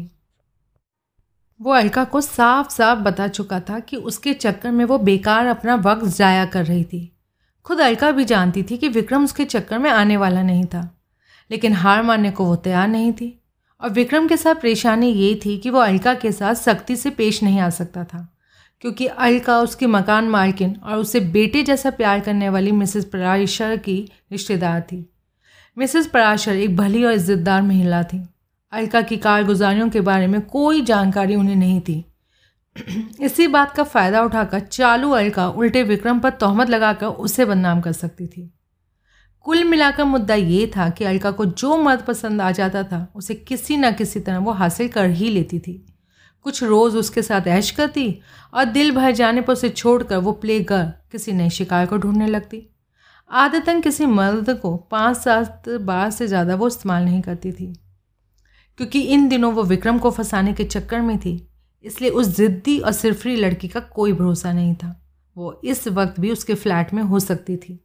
[1.60, 5.76] वो अलका को साफ़ साफ़ बता चुका था कि उसके चक्कर में वो बेकार अपना
[5.76, 7.12] वक्त ज़ाया कर रही थी।
[7.66, 10.90] खुद अलका भी जानती थी कि विक्रम उसके चक्कर में आने वाला नहीं था,
[11.52, 13.38] लेकिन हार मानने को वो तैयार नहीं थी।
[13.82, 17.44] और विक्रम के साथ परेशानी ये थी कि वो अलका के साथ सख्ती से पेश
[17.44, 18.28] नहीं आ सकता था।
[18.86, 24.12] क्योंकि अलका उसकी मकान मालकिन और उसे बेटे जैसा प्यार करने वाली मिसेस पराशर की
[24.32, 25.14] रिश्तेदार थी।
[25.78, 28.30] मिसेस पराशर एक भली और इज्जतदार महिला थी।
[28.72, 32.06] अलका की कारगुजारियों के बारे में कोई जानकारी उन्हें नहीं थी।
[33.22, 37.92] इसी बात का फ़ायदा उठाकर चालू अलका उल्टे विक्रम पर तोहमत लगाकर उसे बदनाम कर
[37.92, 38.54] सकती थी।
[39.42, 43.36] कुल मिलाकर मुद्दा ये था कि अलका को जो मर्द पसंद आ जाता था, उसे
[43.36, 45.95] किसी न किसी तरह वो हासिल कर ही लेती थी।
[46.46, 48.08] कुछ रोज़ उसके साथ ऐश करती
[48.54, 52.28] और दिल भर जाने पर उसे छोड़कर वो प्ले कर किसी नए शिकार को ढूँढने
[52.28, 52.62] लगती।
[53.30, 57.74] आदतन किसी मर्द को पाँच सात बार से ज़्यादा वो इस्तेमाल नहीं करती थी,
[58.80, 61.48] क्योंकि इन दिनों वो विक्रम को फंसाने के चक्कर में थी,
[61.86, 64.96] इसलिए उस ज़िद्दी और सिरफरी लड़की का कोई भरोसा नहीं था।
[65.36, 67.80] वो इस वक्त भी उसके फ्लैट में हो सकती थी।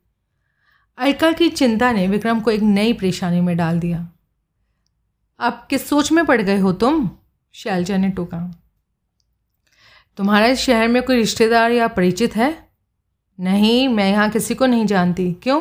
[0.98, 4.06] अलका की चिंता ने विक्रम को एक नई परेशानी में डाल दिया।
[5.40, 7.08] किस सोच में पड़ गए हो तुम?
[7.54, 8.38] शैलजा ने टोका।
[10.18, 12.50] तुम्हारा शहर में कोई रिश्तेदार या परिचित है?
[13.38, 15.60] नहीं मैं यहाँ किसी को नहीं जानती। क्यों?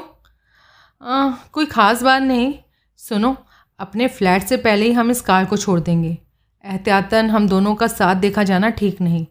[1.02, 2.54] आ, कोई ख़ास बात नहीं।
[3.00, 3.36] सुनो
[3.80, 6.18] अपने फ्लैट से पहले ही हम इस कार को छोड़ देंगे।
[6.64, 9.26] एहतियातन हम दोनों का साथ देखा जाना ठीक नहीं।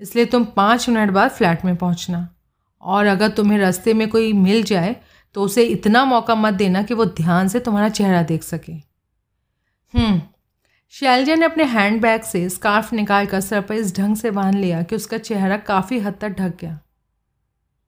[0.00, 2.28] इसलिए तुम पाँच मिनट बाद फ्लैट में पहुँचना।
[2.82, 4.94] और अगर तुम्हें रास्ते में कोई मिल जाए
[5.34, 8.72] तो उसे इतना मौका मत देना कि वो ध्यान से तुम्हारा चेहरा देख सके।
[9.94, 10.20] हम्म
[10.90, 14.54] शैलजा ने अपने हैंड बैग से स्कार्फ निकाल कर सर पर इस ढंग से बाँध
[14.54, 16.80] लिया कि उसका चेहरा काफ़ी हद तक ढक गया।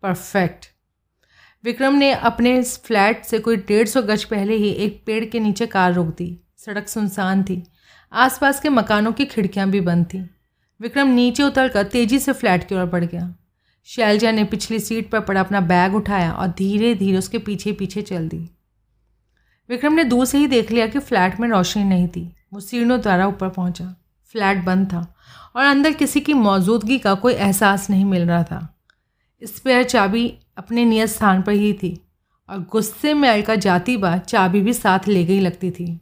[0.03, 0.67] परफेक्ट।
[1.65, 5.67] विक्रम ने अपने फ्लैट से कोई डेढ़ सौ गज पहले ही एक पेड़ के नीचे
[5.67, 7.67] कार रोक दी। सड़क सुनसान थी।
[8.13, 10.27] आसपास के मकानों की खिड़कियाँ भी बंद थीं।
[10.81, 13.35] विक्रम नीचे उतरकर तेज़ी से फ्लैट की ओर बढ़ गया।
[13.85, 18.03] शैलजा ने पिछली सीट पर पड़ा अपना बैग उठाया और धीरे धीरे उसके पीछे पीछे
[18.03, 18.51] चल दी।
[19.69, 23.27] विक्रम ने दूर से ही देख लिया कि फ्लैट में रोशनी नहीं थी। सीढ़ियों द्वारा
[23.27, 23.95] ऊपर पहुँचा।
[24.35, 25.01] फ्लैट बंद था
[25.57, 28.59] और अंदर किसी की मौजूदगी का कोई एहसास नहीं मिल रहा था।
[29.43, 30.27] स्पेयर चाबी
[30.59, 31.97] अपने नियत स्थान पर ही थी
[32.49, 36.01] और गुस्से में अलका जाती बार चाबी भी साथ ले गई लगती थी।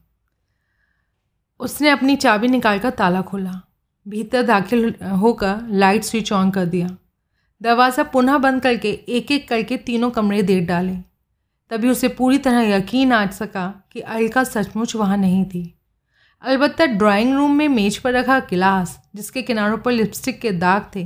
[1.61, 3.61] उसने अपनी चाबी निकाल कर ताला खोला।
[4.07, 6.89] भीतर दाखिल होकर लाइट स्विच ऑन कर दिया।
[7.61, 10.97] दरवाज़ा पुनः बंद करके एक एक करके तीनों कमरे देख डाले।
[11.71, 15.63] तभी उसे पूरी तरह यकीन आ सका कि अलका सचमुच वहाँ नहीं थी।
[16.45, 21.05] अलबत्त ड्राइंग रूम में मेज पर रखा गिलास, जिसके किनारों पर लिपस्टिक के दाग थे,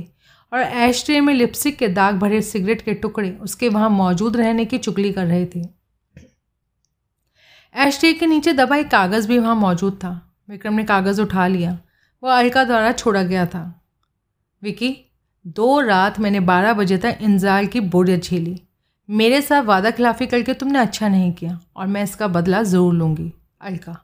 [0.51, 4.65] और ऐश ट्रे में लिपस्टिक के दाग भरे सिगरेट के टुकड़े उसके वहाँ मौजूद रहने
[4.65, 5.61] की चुगली कर रहे थे।
[7.75, 10.11] ऐश ट्रे के नीचे दबा एक कागज़ भी वहाँ मौजूद था।
[10.49, 11.77] विक्रम ने कागज़ उठा लिया।
[12.23, 13.63] वह अलका द्वारा छोड़ा गया था।
[14.61, 14.95] विकी,
[15.45, 18.59] दो रात मैंने बारह बजे तक इंतज़ार की बोरियत झेली।
[19.09, 23.31] मेरे साथ वादा खिलाफ़ी करके तुमने अच्छा नहीं किया, और मैं इसका बदला ज़रूर लूँगी।
[23.61, 23.97] अलका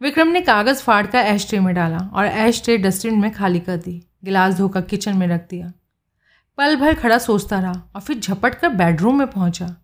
[0.00, 3.60] विक्रम ने कागज़ फाड़ कर ऐश ट्रे में डाला और ऐश ट्रे डस्टबिन में खाली
[3.60, 5.72] कर दी, गिलास धोकर किचन में रख दिया।
[6.58, 9.74] पल भर खड़ा सोचता रहा और फिर झपट कर बेडरूम में पहुँचा।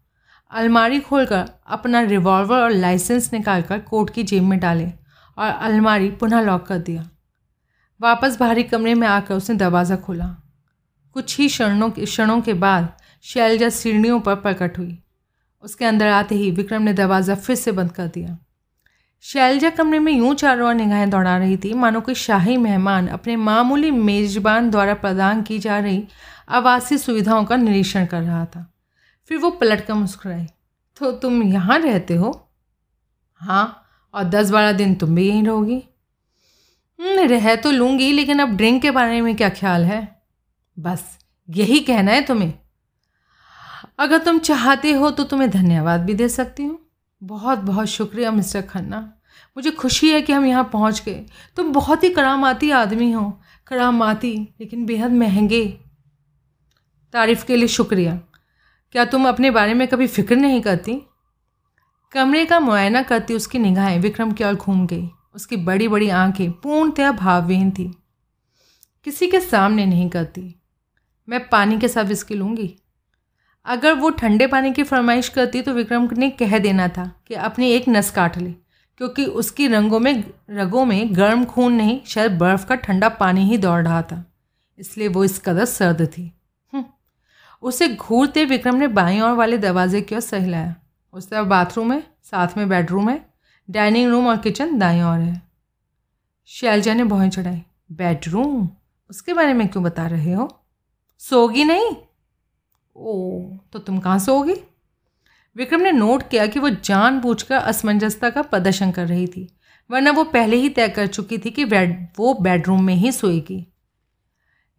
[0.51, 4.87] अलमारी खोलकर अपना रिवॉल्वर और लाइसेंस निकालकर कोट की जेब में डाले
[5.39, 7.09] और अलमारी पुनः लॉक कर दिया।
[8.01, 10.35] वापस बाहरी कमरे में आकर उसने दरवाज़ा खोला।
[11.17, 12.89] कुछ ही क्षणों के क्षणों के बाद
[13.25, 14.99] शैलजा सीढ़ियों पर प्रकट हुई।
[15.65, 18.39] उसके अंदर आते ही विक्रम ने दरवाज़ा फिर से बंद कर दिया।
[19.25, 23.37] शैलजा कमरे में यूँ चारों ओर निगाहें दौड़ा रही थी। मानो कोई शाही मेहमान अपने
[23.37, 26.09] मामूली मेज़बान द्वारा प्रदान की जा रही
[26.49, 28.73] आवासीय सुविधाओं का निरीक्षण कर रहा था।
[29.27, 30.47] फिर वो पलट कर मुस्कुराई।
[30.97, 32.49] तो तुम यहाँ रहते हो?
[33.35, 35.83] हाँ और दस बारह दिन तुम भी यहीं रहोगी?
[37.01, 40.23] हम्म, रह तो लूँगी लेकिन अब ड्रिंक के बारे में क्या ख्याल है?
[40.79, 42.55] बस यही कहना है तुम्हें।
[43.99, 46.79] अगर तुम चाहते हो तो तुम्हें धन्यवाद भी दे सकती हूँ।
[47.23, 49.14] बहुत बहुत शुक्रिया मिस्टर खन्ना।
[49.57, 54.55] मुझे खुशी है कि हम यहाँ पहुँच गए। तुम बहुत ही करामाती आदमी हो। करामाती,
[54.61, 55.81] लेकिन बेहद महँगे।
[57.13, 58.17] तारीफ़ के लिए शुक्रिया।
[58.93, 61.03] क्या तुम अपने बारे में कभी फ़िक्र नहीं करती?
[62.13, 66.53] कमरे का मुआयना करती उसकी निगाहें। विक्रम की ओर घूम गई। उसकी बड़ी बड़ी आँखें
[66.53, 67.99] पूर्णतया भावहीन थी।
[69.05, 70.61] किसी के सामने नहीं करती।
[71.29, 72.77] मैं पानी के साथ विस्की लूँगी।
[73.65, 77.71] अगर वो ठंडे पानी की फरमाइश करती तो विक्रम ने कह देना था कि अपनी
[77.71, 78.64] एक नस काट ले।
[78.99, 83.59] क्योंकि उसकी रंगों में, रगों में गर्म खून नहीं, शायद बर्फ़ का ठंडा पानी ही
[83.59, 84.33] दौड़ रहा था।
[84.79, 86.33] इसलिए वो इस कदर सर्द थी।
[86.73, 86.85] हम्म।
[87.63, 90.77] उसे घूरते विक्रम ने बाई और वाले दरवाजे की ओर सहलाया।
[91.13, 93.35] उस तरफ़ बाथरूम है, साथ में बेडरूम है,
[93.71, 95.43] डाइनिंग रूम और किचन दाएँ और है।
[96.47, 98.69] शैलजा ने भौएँ चढ़ाई। बेडरूम?
[99.11, 100.61] उसके बारे में क्यों बता रहे हो?
[101.19, 101.97] सोगी नहीं?
[102.97, 103.41] ओ
[103.73, 104.55] तो तुम कहाँ सोगी
[105.57, 109.57] विक्रम ने नोट किया कि वो जानबूझकर असमंजसता का प्रदर्शन कर रही थी
[109.91, 111.65] वरना वो पहले ही तय कर चुकी थी कि
[112.19, 113.67] वो बेडरूम में ही सोएगी।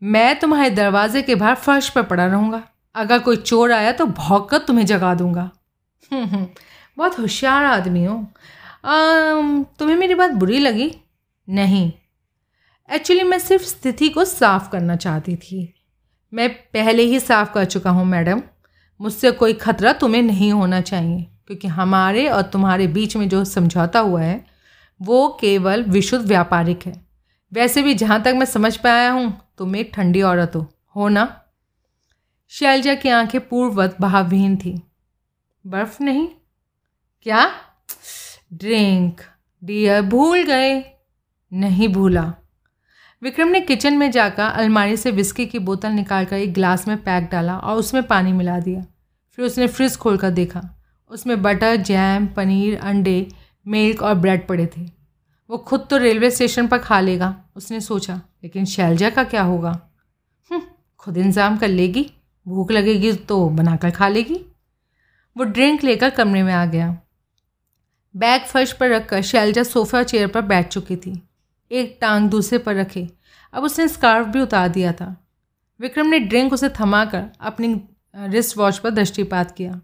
[0.03, 2.63] मैं तुम्हारे दरवाजे के बाहर फर्श पर पड़ा रहूँगा।
[2.95, 5.51] अगर कोई चोर आया तो भौंक कर तुम्हें जगा दूँगा।
[6.11, 6.47] हम्म, हम्म,
[6.97, 8.33] बहुत होशियार आदमी हो।
[9.79, 10.95] तुम्हें मेरी बात बुरी लगी?
[11.49, 11.91] नहीं।
[12.91, 15.73] एक्चुअली मैं सिर्फ़ स्थिति को साफ़ करना चाहती थी।
[16.33, 18.41] मैं पहले ही साफ़ कर चुका हूँ मैडम।
[19.01, 23.99] मुझसे कोई खतरा तुम्हें नहीं होना चाहिए, क्योंकि हमारे और तुम्हारे बीच में जो समझौता
[23.99, 24.45] हुआ है,
[25.01, 27.05] वो केवल विशुद्ध व्यापारिक है।
[27.53, 31.41] वैसे भी जहाँ तक मैं समझ पाया हूँ, तुम एक ठंडी औरत हो हो ना?
[32.49, 34.81] शैलजा की आँखें पूर्ववत भावहीन थी।
[35.67, 36.27] बर्फ़ नहीं?
[37.23, 37.51] क्या?
[38.53, 39.21] ड्रिंक।
[39.63, 40.84] डियर, भूल गए।
[41.53, 42.34] नहीं भूला।
[43.21, 47.30] विक्रम ने किचन में जाकर अलमारी से विस्की की बोतल निकालकर एक गिलास में पैक
[47.32, 48.82] डाला और उसमें पानी मिला दिया।
[49.38, 50.62] फिर उसने फ्रिज खोलकर देखा।
[51.12, 53.28] उसमें बटर जैम पनीर अंडे
[53.65, 54.82] मिल्क और ब्रेड पड़े थे।
[55.49, 59.69] वो खुद तो रेलवे स्टेशन पर खा लेगा उसने सोचा। लेकिन शैलजा का क्या होगा?
[60.51, 60.62] हम्म,
[60.99, 62.10] खुद इंतज़ाम कर लेगी।
[62.45, 64.41] भूख लगेगी तो बनाकर खा लेगी।
[65.36, 66.97] वो ड्रिंक लेकर कमरे में आ गया।
[68.15, 71.21] बैग फर्श पर रखकर शैलजा सोफा चेयर पर बैठ चुकी थी।
[71.71, 73.10] एक टांग दूसरे पर रखे।
[73.54, 75.28] अब उसने स्कार्फ भी उतार दिया था।
[75.80, 77.82] विक्रम ने ड्रिंक उसे थमाकर अपनी
[78.15, 79.82] रिस्ट वॉच पर दृष्टिपात किया।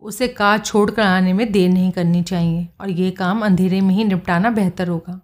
[0.00, 3.94] उसे कार छोड़ कर आने में देर नहीं करनी चाहिए और ये काम अंधेरे में
[3.94, 5.20] ही निपटाना बेहतर होगा।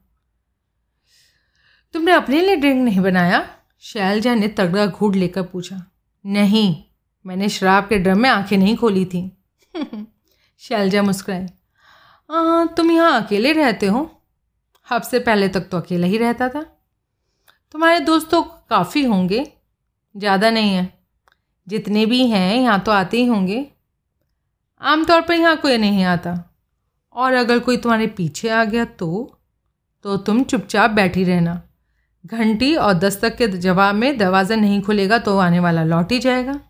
[1.93, 3.49] तुमने अपने लिए ड्रिंक नहीं बनाया?
[3.81, 5.83] शैलजा ने तगड़ा घूट लेकर पूछा।
[6.27, 6.85] नहीं,
[7.27, 9.43] मैंने शराब के ड्रम में आँखें नहीं खोली थी।
[10.59, 11.47] शैलजा मुस्कुराए
[12.67, 14.20] तुम यहाँ अकेले रहते हो?
[14.91, 16.63] हब से पहले तक तो अकेला ही रहता था।
[17.75, 19.47] तुम्हारे दोस्त तो काफ़ी होंगे,
[20.15, 20.93] ज़्यादा नहीं है।
[21.67, 23.67] जितने भी हैं, यहाँ तो आते ही होंगे।
[24.81, 26.37] आमतौर पर यहाँ कोई नहीं आता।
[27.15, 29.37] और अगर कोई तुम्हारे पीछे आ गया तो
[30.05, 31.61] तो तुम चुपचाप बैठी रहना।
[32.25, 36.61] घंटी और दस्तक के जवाब में दरवाज़ा नहीं खुलेगा तो आने वाला लौट ही जाएगा।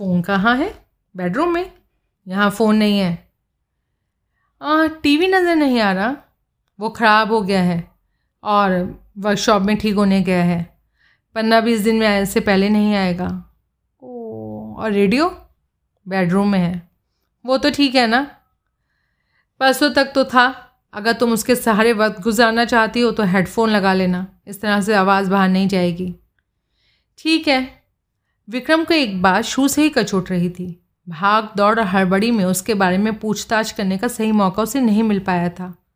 [0.00, 0.68] फ़ोन कहाँ है?
[1.14, 1.70] बेडरूम में।
[2.26, 3.28] यहाँ फ़ोन नहीं है।
[5.02, 6.14] टीवी नज़र नहीं आ रहा।
[6.80, 7.90] वो ख़राब हो गया है
[8.44, 10.78] और वर्कशॉप में ठीक होने गया है।
[11.34, 13.44] पंद्रह बीस दिन में ऐसे पहले नहीं आएगा।
[14.02, 15.48] ओ, और रेडियो
[16.08, 16.90] बेडरूम में है।
[17.46, 18.30] वो तो ठीक है ना?
[19.60, 20.64] परसों तक तो था।
[20.94, 24.94] अगर तुम उसके सहारे वक्त गुजारना चाहती हो तो हेडफोन लगा लेना। इस तरह से
[24.94, 26.14] आवाज़ बाहर नहीं जाएगी।
[27.18, 27.82] ठीक है।
[28.48, 32.44] विक्रम को एक बात शू से ही कचोट रही थी। भाग दौड़ और हड़बड़ी में
[32.44, 35.87] उसके बारे में पूछताछ करने का सही मौका उसे नहीं मिल पाया था।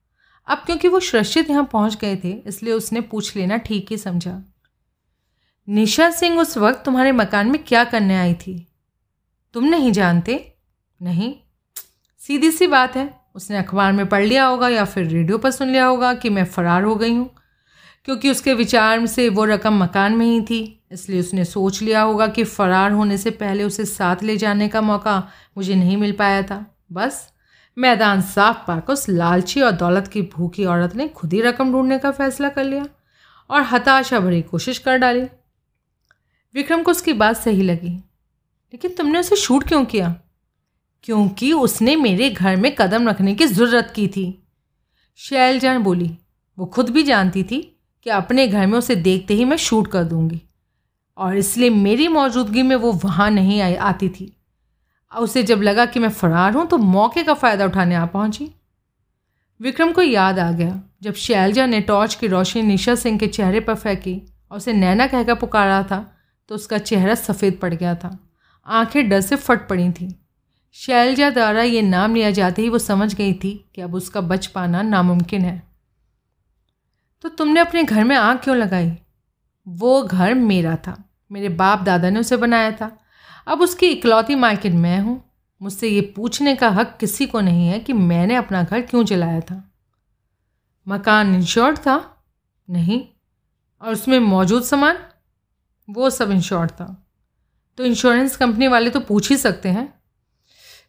[0.49, 4.43] अब क्योंकि वो सुरक्षित यहाँ पहुँच गए थे, इसलिए उसने पूछ लेना, ठीक ही समझा।
[5.69, 8.67] निशा सिंह उस वक्त तुम्हारे मकान में क्या करने आई थी?
[9.55, 10.45] तुम नहीं जानते?
[11.01, 11.35] नहीं।
[12.21, 15.69] सीधी सी बात है, उसने अखबार में पढ़ लिया होगा या फिर रेडियो पर सुन
[15.69, 17.31] लिया होगा कि मैं फ़रार हो गई हूँ,
[18.05, 22.27] क्योंकि उसके विचार से वो रकम मकान में ही थी, इसलिए उसने सोच लिया होगा
[22.27, 25.19] कि फ़रार होने से पहले उसे साथ ले जाने का मौका
[25.57, 27.32] मुझे नहीं मिल पाया था। बस।
[27.77, 31.99] मैदान साफ़ पाकर उस लालची और दौलत की भूखी औरत ने खुद ही रकम ढूँढने
[31.99, 32.87] का फैसला कर लिया
[33.51, 35.23] और हताशा भरी कोशिश कर डाली।
[36.55, 40.15] विक्रम को उसकी बात सही लगी, लेकिन तुमने उसे शूट क्यों किया?
[41.05, 44.27] क्योंकि उसने मेरे घर में कदम रखने की ज़रूरत की थी।
[45.19, 46.11] शैलजान बोली,
[46.59, 47.61] वो खुद भी जानती थी
[48.07, 50.41] कि अपने घर में उसे देखते ही मैं शूट कर दूँगी,
[51.19, 54.33] और इसलिए मेरी मौजूदगी में वो वहाँ नहीं आती थी।
[55.13, 58.51] उसे जब लगा कि मैं फ़रार हूँ तो मौके का फ़ायदा उठाने आ पहुँची।
[59.61, 63.61] विक्रम को याद आ गया, जब शैलजा ने टॉर्च की रोशनी निशा सिंह के चेहरे
[63.61, 64.21] पर फेंकी
[64.51, 66.17] और उसे नैना कहकर पुकारा था
[66.49, 68.19] तो उसका चेहरा सफ़ेद पड़ गया था।
[68.67, 70.11] आँखें डर से फट पड़ी थीं।
[70.73, 74.47] शैलजा द्वारा ये नाम लिया जाते ही वो समझ गई थी कि अब उसका बच
[74.47, 75.63] पाना नामुमकिन है।
[77.23, 78.93] तो तुमने अपने घर में आग क्यों लगाई?
[79.69, 80.97] वो घर मेरा था।
[81.33, 82.99] मेरे बाप दादा ने उसे बनाया था।
[83.47, 85.25] अब उसकी इकलौती मार्केट मैं हूँ।
[85.63, 89.41] मुझसे ये पूछने का हक किसी को नहीं है कि मैंने अपना घर क्यों जलाया
[89.41, 89.73] था।
[90.89, 92.25] मकान इंश्योर्ड था?
[92.71, 93.05] नहीं।
[93.83, 94.99] और उसमें मौजूद सामान?
[95.91, 97.09] वो सब इंश्योर्ड था।
[97.77, 99.95] तो इंश्योरेंस कंपनी वाले तो पूछ ही सकते हैं।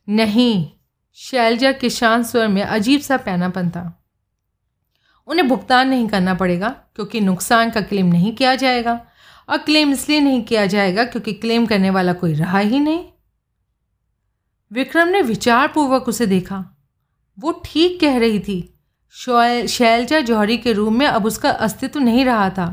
[0.09, 0.69] नहीं।
[1.13, 4.03] शैलजा के शांत स्वर में अजीब सा पैनापन था।
[5.27, 9.07] उन्हें भुगतान नहीं करना पड़ेगा, क्योंकि नुकसान का क्लेम नहीं किया जाएगा।
[9.49, 13.05] और क्लेम इसलिए नहीं किया जाएगा क्योंकि क्लेम करने वाला कोई रहा ही नहीं।
[14.71, 16.63] विक्रम ने विचारपूर्वक उसे देखा।
[17.37, 18.69] वो ठीक कह रही थी
[19.13, 22.67] शैलजा जौहरी के रूम में अब उसका अस्तित्व नहीं रहा था।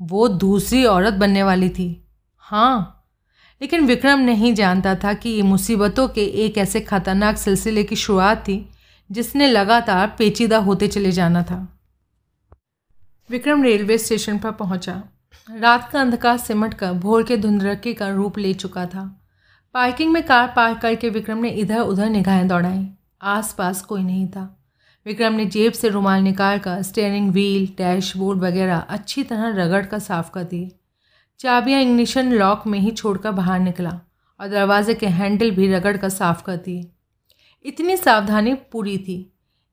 [0.00, 2.94] वो दूसरी औरत बनने वाली थी। हाँ
[3.60, 8.38] लेकिन विक्रम नहीं जानता था कि ये मुसीबतों के एक ऐसे खतरनाक सिलसिले की शुरुआत
[8.38, 8.68] थी,
[9.10, 11.78] जिसने लगातार पेचीदा होते चले जाना था।
[13.30, 15.02] विक्रम रेलवे स्टेशन पर पहुँचा।
[15.50, 19.04] रात का अंधकार सिमट कर भोर के धुंधरके का रूप ले चुका था।
[19.74, 22.86] पार्किंग में कार पार्क करके विक्रम ने इधर उधर निगाहें दौड़ाई।
[23.26, 24.42] आसपास कोई नहीं था।
[25.06, 29.98] विक्रम ने जेब से रुमाल निकाल कर स्टेयरिंग व्हील डैशबोर्ड वगैरह अच्छी तरह रगड़ कर
[29.98, 30.70] साफ़ कर दिए
[31.40, 33.98] चाबियाँ इग्निशन लॉक में ही छोड़कर बाहर निकला
[34.40, 36.86] और दरवाजे के हैंडल भी रगड़ कर साफ़ कर दिए
[37.64, 39.18] इतनी सावधानी पूरी थी।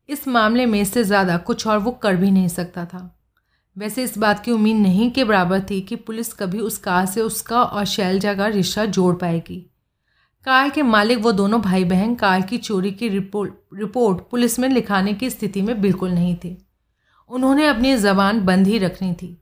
[0.10, 3.12] इस मामले में इससे ज़्यादा कुछ और वो कर भी नहीं सकता था।
[3.78, 7.22] वैसे इस बात की उम्मीद नहीं के बराबर थी कि पुलिस कभी उस कार से
[7.22, 9.66] उसका और शैलजा का रिश्ता जोड़ पाएगी।
[10.46, 14.70] कार के मालिक वो दोनों भाई बहन कार की चोरी की रिपोर्ट रिपोर्ट पुलिस में
[14.70, 16.58] लिखाने की स्थिति में बिल्कुल नहीं थे।
[17.30, 19.42] उन्होंने अपनी ज़बान बंद ही रखनी थी।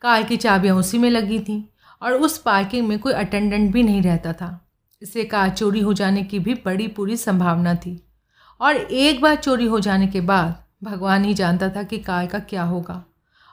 [0.00, 1.62] कार की चाबियाँ उसी में लगी थीं
[2.02, 4.68] और उस पार्किंग में कोई अटेंडेंट भी नहीं रहता था।
[5.02, 8.00] इससे कार चोरी हो जाने की भी बड़ी पूरी संभावना थी।
[8.60, 12.38] और एक बार चोरी हो जाने के बाद भगवान ही जानता था कि कार का
[12.38, 13.04] क्या होगा।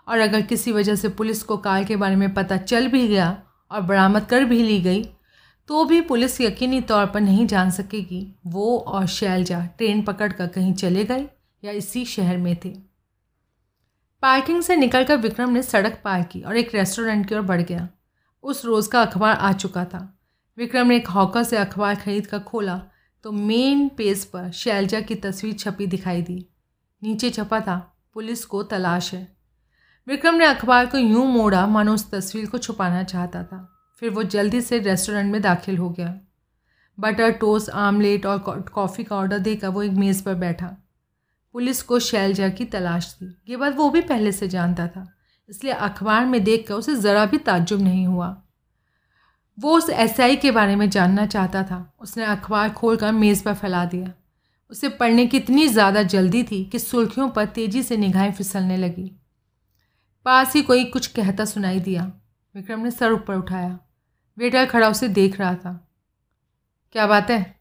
[0.10, 3.43] और अगर किसी वजह से पुलिस को कार के बारे में पता चल भी गया
[3.72, 5.04] और बरामद कर भी ली गई
[5.69, 10.48] तो भी पुलिस यकीनी तौर पर नहीं जान सकेगी वो और शैलजा ट्रेन पकड़ कर
[10.48, 11.28] कहीं चले गए
[11.63, 12.69] या इसी शहर में थे।
[14.24, 17.88] पार्किंग से निकलकर विक्रम ने सड़क पार की और एक रेस्टोरेंट की ओर बढ़ गया।
[18.43, 20.19] उस रोज़ का अखबार आ चुका था।
[20.58, 22.82] विक्रम ने एक हॉकर से अखबार खरीद कर खोला
[23.26, 26.45] तो मेन पेज पर शैलजा की तस्वीर छपी दिखाई दी।
[27.04, 27.78] नीचे छपा था,
[28.13, 29.38] पुलिस को तलाश है।
[30.08, 33.68] विक्रम ने अखबार को यूँ मोड़ा, मानो उस तस्वीर को छुपाना चाहता था।
[34.02, 36.14] फिर वो जल्दी से रेस्टोरेंट में दाखिल हो गया।
[36.98, 40.76] बटर टोस्ट, आमलेट और कॉफ़ी का ऑर्डर देकर वो एक मेज़ पर बैठा।
[41.56, 45.06] पुलिस को शैलजा की तलाश थी। ये बात वो भी पहले से जानता था,
[45.50, 48.36] इसलिए अखबार में देख कर उसे ज़रा भी ताज्जुब नहीं हुआ।
[49.58, 53.86] वो उस एसआई के बारे में जानना चाहता था। उसने अखबार खोलकर मेज़ पर फैला
[53.86, 54.12] दिया।
[54.72, 59.12] उसे पढ़ने की इतनी ज़्यादा जल्दी थी कि सुर्खियों पर तेज़ी से निगाहें फिसलने लगी।
[60.30, 62.12] पास ही कोई कुछ कहता सुनाई दिया।
[62.56, 63.80] विक्रम ने सर ऊपर उठाया।
[64.38, 65.92] वेटर खड़ा उसे देख रहा था।
[66.92, 67.60] क्या बात है?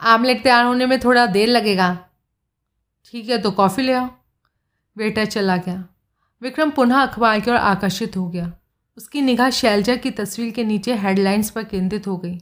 [0.00, 2.08] आमलेट तैयार होने में थोड़ा देर लगेगा।
[3.04, 4.10] ठीक है तो कॉफ़ी ले आओ।
[4.96, 5.84] वेटर चला गया।
[6.42, 8.52] विक्रम पुनः अखबार की ओर आकर्षित हो गया।
[8.96, 12.38] उसकी निगाह शैलजा की तस्वीर के नीचे हेडलाइंस पर केंद्रित हो गई।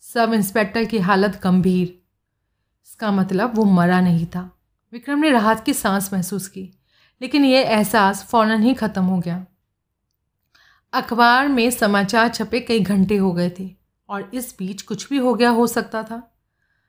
[0.00, 2.02] सब इंस्पेक्टर की हालत गंभीर।
[2.86, 4.58] इसका मतलब वो मरा नहीं था।
[4.92, 6.78] विक्रम ने राहत की सांस महसूस की।
[7.24, 9.46] लेकिन यह एहसास फ़ौरन ही ख़त्म हो गया।
[10.92, 13.76] अखबार में समाचार छपे कई घंटे हो गए थे
[14.08, 16.36] और इस बीच कुछ भी हो गया हो सकता था।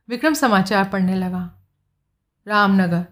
[0.10, 1.68] विक्रम समाचार पढ़ने लगा।
[2.48, 3.06] रामनगर,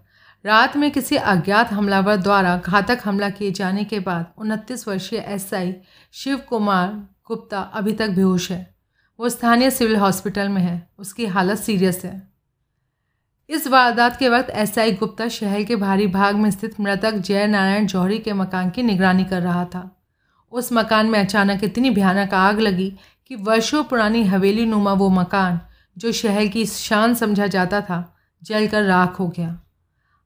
[0.46, 5.76] रात में किसी अज्ञात हमलावर द्वारा घातक हमला किए जाने के बाद उनतीस वर्षीय एसआई
[6.12, 8.76] शिव कुमार गुप्ता अभी तक बेहोश है।
[9.20, 12.33] वो स्थानीय सिविल हॉस्पिटल में है। उसकी हालत सीरियस है।
[13.54, 17.86] इस वारदात के वक्त एसआई गुप्ता शहर के भारी भाग में स्थित मृतक जय नारायण
[17.86, 20.04] जौहरी के मकान की निगरानी कर रहा था।
[20.52, 22.94] उस मकान में अचानक इतनी भयानक आग लगी
[23.28, 25.60] कि वर्षों पुरानी हवेली नुमा वो मकान,
[25.98, 29.60] जो शहर की शान समझा जाता था जलकर राख हो गया।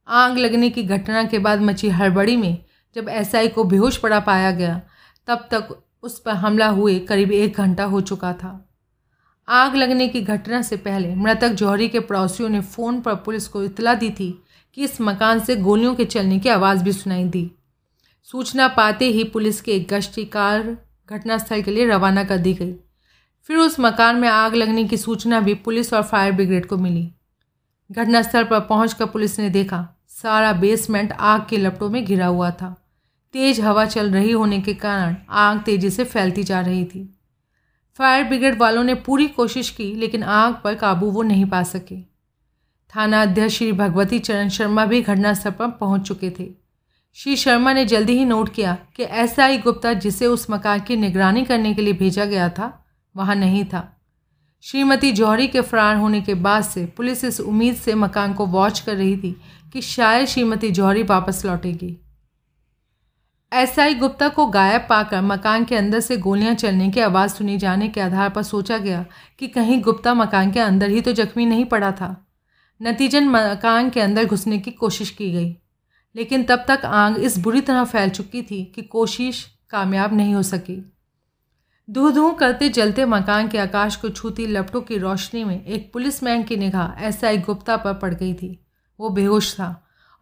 [0.07, 2.57] आग लगने की घटना के बाद मची हड़बड़ी में
[2.95, 4.81] जब एसआई को बेहोश पड़ा पाया गया,
[5.27, 8.66] तब तक उस पर हमला हुए करीब एक घंटा हो चुका था।
[9.49, 13.63] आग लगने की घटना से पहले मृतक जौहरी के पड़ोसियों ने फ़ोन पर पुलिस को
[13.63, 17.51] इतला दी थी कि इस मकान से गोलियों के चलने की आवाज़ भी सुनाई दी।
[18.23, 20.77] सूचना पाते ही पुलिस की एक गश्ती कार
[21.10, 22.73] घटनास्थल के लिए रवाना कर दी गई।
[23.41, 27.12] फिर उस मकान में आग लगने की सूचना भी पुलिस और फायर ब्रिगेड को मिली।
[27.91, 32.75] घटनास्थल पर पहुंचकर पुलिस ने देखा, सारा बेसमेंट आग के लपटों में घिरा हुआ था।
[33.33, 37.16] तेज हवा चल रही होने के कारण आग तेज़ी से फैलती जा रही थी।
[37.98, 42.02] फायर ब्रिगेड वालों ने पूरी कोशिश की, लेकिन आग पर काबू वो नहीं पा सके।
[42.95, 46.50] थाना अध्यक्ष श्री भगवती चरण शर्मा भी घटनास्थल पर पहुँच चुके थे।
[47.14, 50.95] श्री शर्मा ने जल्दी ही नोट किया कि एस आई गुप्ता जिसे उस मकान की
[50.95, 52.86] निगरानी करने के लिए भेजा गया था,
[53.16, 54.02] वहाँ नहीं था।
[54.62, 58.80] श्रीमती जौहरी के फरार होने के बाद से पुलिस इस उम्मीद से मकान को वॉच
[58.80, 59.41] कर रही थी
[59.74, 61.98] कि शायद श्रीमती जौहरी वापस लौटेगी।
[63.52, 67.88] एसआई गुप्ता को गायब पाकर मकान के अंदर से गोलियाँ चलने की आवाज़ सुनी जाने
[67.88, 69.06] के आधार पर सोचा गया
[69.39, 72.10] कि कहीं गुप्ता मकान के अंदर ही तो जख्मी नहीं पड़ा था।
[72.82, 75.56] नतीजन मकान के अंदर घुसने की कोशिश की गई,
[76.16, 80.43] लेकिन तब तक आग इस बुरी तरह फैल चुकी थी कि कोशिश कामयाब नहीं हो
[80.43, 80.78] सकी।
[81.88, 86.43] धू धू करते जलते मकान के आकाश को छूती लपटों की रोशनी में एक पुलिसमैन
[86.43, 88.60] की निगाह एक गुप्ता पर पड़ गई थी।
[89.00, 89.70] वो बेहोश था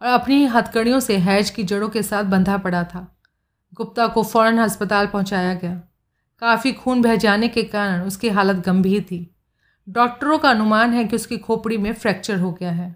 [0.02, 3.06] और अपनी हथकड़ियों से हैज़ की जड़ों के साथ बंधा पड़ा था।
[3.72, 5.74] गुप्ता को फ़ौरन अस्पताल पहुँचाया गया।
[6.42, 9.36] काफ़ी खून बह जाने के कारण उसकी हालत गंभीर थी।
[9.88, 12.94] डॉक्टरों का अनुमान है कि उसकी खोपड़ी में फ्रैक्चर हो गया है।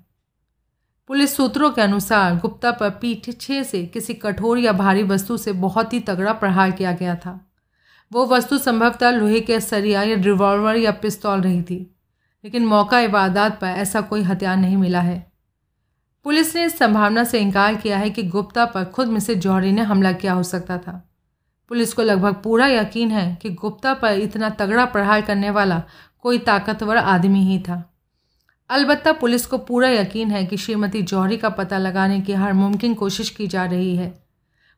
[1.08, 5.52] पुलिस सूत्रों के अनुसार गुप्ता पर पीठ छः से किसी कठोर या भारी वस्तु से
[5.52, 7.38] बहुत ही तगड़ा प्रहार किया गया था।
[8.12, 11.96] वो वस्तु संभवतः लोहे के सरिया या रिवॉल्वर या पिस्तौल रही थी,
[12.44, 15.30] लेकिन मौका इबादत पर ऐसा कोई हथियार नहीं मिला है।
[16.24, 19.82] पुलिस ने इस संभावना से इनकार किया है कि गुप्ता पर खुद मिसेज जौहरी ने
[19.82, 21.10] हमला किया हो सकता था।
[21.68, 25.82] पुलिस को लगभग पूरा यकीन है कि गुप्ता पर इतना तगड़ा प्रहार करने वाला
[26.18, 27.94] कोई ताकतवर आदमी ही था।
[28.70, 32.94] अलबत्ता पुलिस को पूरा यकीन है कि श्रीमती जौहरी का पता लगाने की हर मुमकिन
[32.94, 34.24] कोशिश की जा रही है।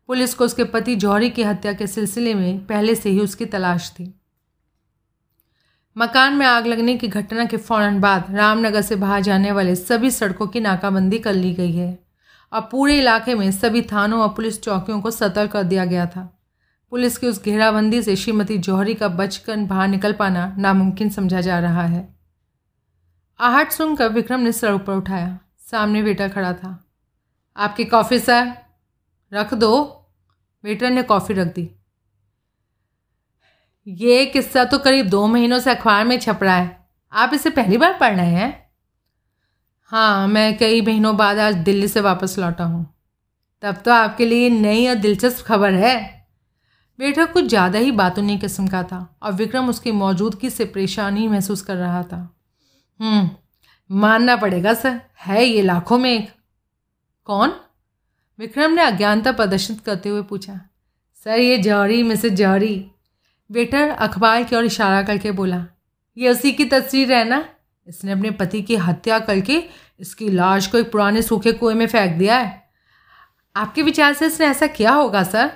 [0.06, 3.90] पुलिस को उसके पति जौहरी की हत्या के सिलसिले में पहले से ही उसकी तलाश
[3.90, 4.21] थी।
[5.98, 10.10] मकान में आग लगने की घटना के फ़ौरन बाद रामनगर से बाहर जाने वाले सभी
[10.10, 11.98] सड़कों की नाकाबंदी कर ली गई है।
[12.52, 16.38] अब पूरे इलाके में सभी थानों और पुलिस चौकियों को सतर्क कर दिया गया था।
[16.90, 21.60] पुलिस की उस घेराबंदी से श्रीमती जौहरी का बचकर बाहर निकल पाना नामुमकिन समझा जा
[21.60, 22.16] रहा है।
[23.40, 26.84] आहट सुनकर विक्रम ने सर ऊपर उठाया। सामने बेटा खड़ा था।
[27.56, 28.52] आपकी कॉफ़ी, सर?
[29.34, 30.04] रख दो।
[30.64, 31.81] वेटर ने कॉफ़ी रख दी।
[33.86, 37.76] ये किस्सा तो करीब दो महीनों से अखबार में छप रहा है। आप इसे पहली
[37.76, 38.70] बार पढ़ रहे हैं?
[39.84, 42.94] हाँ मैं कई महीनों बाद आज दिल्ली से वापस लौटा हूँ।
[43.62, 45.96] तब तो आपके लिए नई और दिलचस्प खबर है।
[46.98, 51.28] बेटा कुछ ज़्यादा ही बातों बातूनी किस्म का था और विक्रम उसकी मौजूदगी से परेशानी
[51.28, 52.16] महसूस कर रहा था।
[53.00, 53.30] हम्म,
[53.90, 56.28] मानना पड़ेगा सर है ये लाखों में एक।
[57.24, 57.52] कौन?
[58.38, 60.60] विक्रम ने अज्ञानता प्रदर्शित करते हुए पूछा।
[61.24, 62.90] सर ये जौहरी मिसेज जौहरी।
[63.52, 65.64] वेटर अखबार की ओर इशारा करके बोला,
[66.16, 67.44] ये उसी की तस्वीर है ना?
[67.86, 69.62] इसने अपने पति की हत्या करके
[70.00, 72.62] इसकी लाश को एक पुराने सूखे कुएँ में फेंक दिया है।
[73.56, 75.50] आपके विचार से इसने ऐसा किया होगा, सर?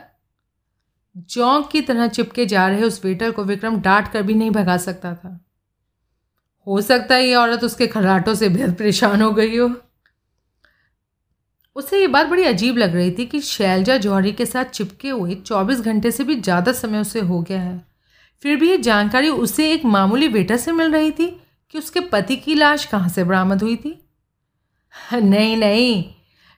[1.31, 4.77] जौक की तरह चिपके जा रहे उस वेटर को विक्रम डांट कर भी नहीं भगा
[4.77, 5.39] सकता था।
[6.67, 9.71] हो सकता है ये औरत उसके खराटों से बेहद परेशान हो गई हो।
[11.77, 15.35] उसे ये बात बड़ी अजीब लग रही थी कि शैलजा जौहरी के साथ चिपके हुए
[15.37, 17.86] 24 घंटे से भी ज़्यादा समय उसे हो गया है।
[18.43, 21.27] फिर भी ये जानकारी उसे एक मामूली बेटा से मिल रही थी
[21.71, 23.99] कि उसके पति की लाश कहाँ से बरामद हुई थी?
[25.15, 26.05] नहीं नहीं।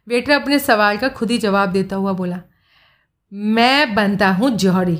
[0.07, 2.41] बेटा अपने सवाल का खुद ही जवाब देता हुआ बोला,
[3.33, 4.99] मैं बनता हूँ जौहरी।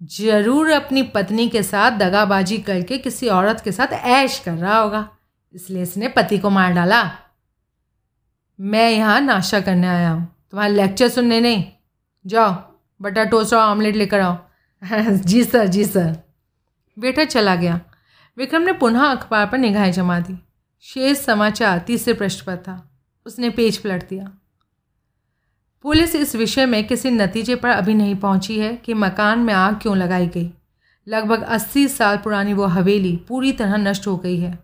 [0.00, 5.08] ज़रूर अपनी पत्नी के साथ दगाबाजी करके किसी औरत के साथ ऐश कर रहा होगा।
[5.54, 7.02] इसलिए इसने पति को मार डाला।
[8.58, 11.64] मैं यहाँ नाश्ता करने आया हूँ। तुम्हारा लेक्चर सुनने नहीं।
[12.24, 12.54] जाओ
[13.00, 14.36] बटर टोस्ट और ऑमलेट लेकर आओ।
[15.10, 16.16] जी सर जी सर।
[16.98, 17.80] बेटा चला गया।
[18.36, 20.38] विक्रम ने पुनः अखबार पर निगाहें जमा दी।
[20.80, 22.90] शेष समाचार तीसरे पृष्ठ पर था।
[23.26, 24.32] उसने पेज पलट दिया।
[25.82, 29.74] पुलिस इस विषय में किसी नतीजे पर अभी नहीं पहुँची है कि मकान में आग
[29.74, 30.52] क्यों लगाई गई।
[31.08, 34.58] लगभग अस्सी साल पुरानी वो हवेली पूरी तरह नष्ट हो गई है।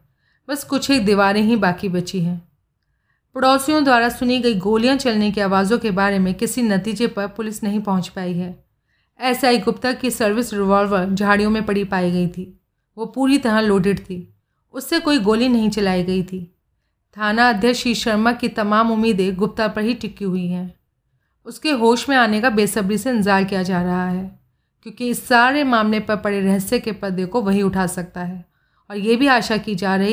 [0.49, 2.49] बस कुछ ही दीवारें ही बाकी बची हैं।
[3.35, 7.63] पड़ोसियों द्वारा सुनी गई गोलियाँ चलने की आवाज़ों के बारे में किसी नतीजे पर पुलिस
[7.63, 8.70] नहीं पहुँच पाई है।
[9.21, 12.61] एस आई गुप्ता की सर्विस रिवॉल्वर झाड़ियों में पड़ी पाई गई थी।
[12.97, 14.35] वो पूरी तरह लोडेड थी।
[14.75, 16.57] उससे कोई गोली नहीं चलाई गई थी।
[17.17, 20.75] थाना अध्यक्ष श्री शर्मा की तमाम उम्मीदें गुप्ता पर ही टिकी हुई हैं।
[21.47, 24.41] उसके होश में आने का बेसब्री से इंतज़ार किया जा रहा है,
[24.83, 28.45] क्योंकि इस सारे मामले पर पड़े रहस्य के पर्दे को वही उठा सकता है।
[28.91, 30.09] और ये भी आशा की जा रही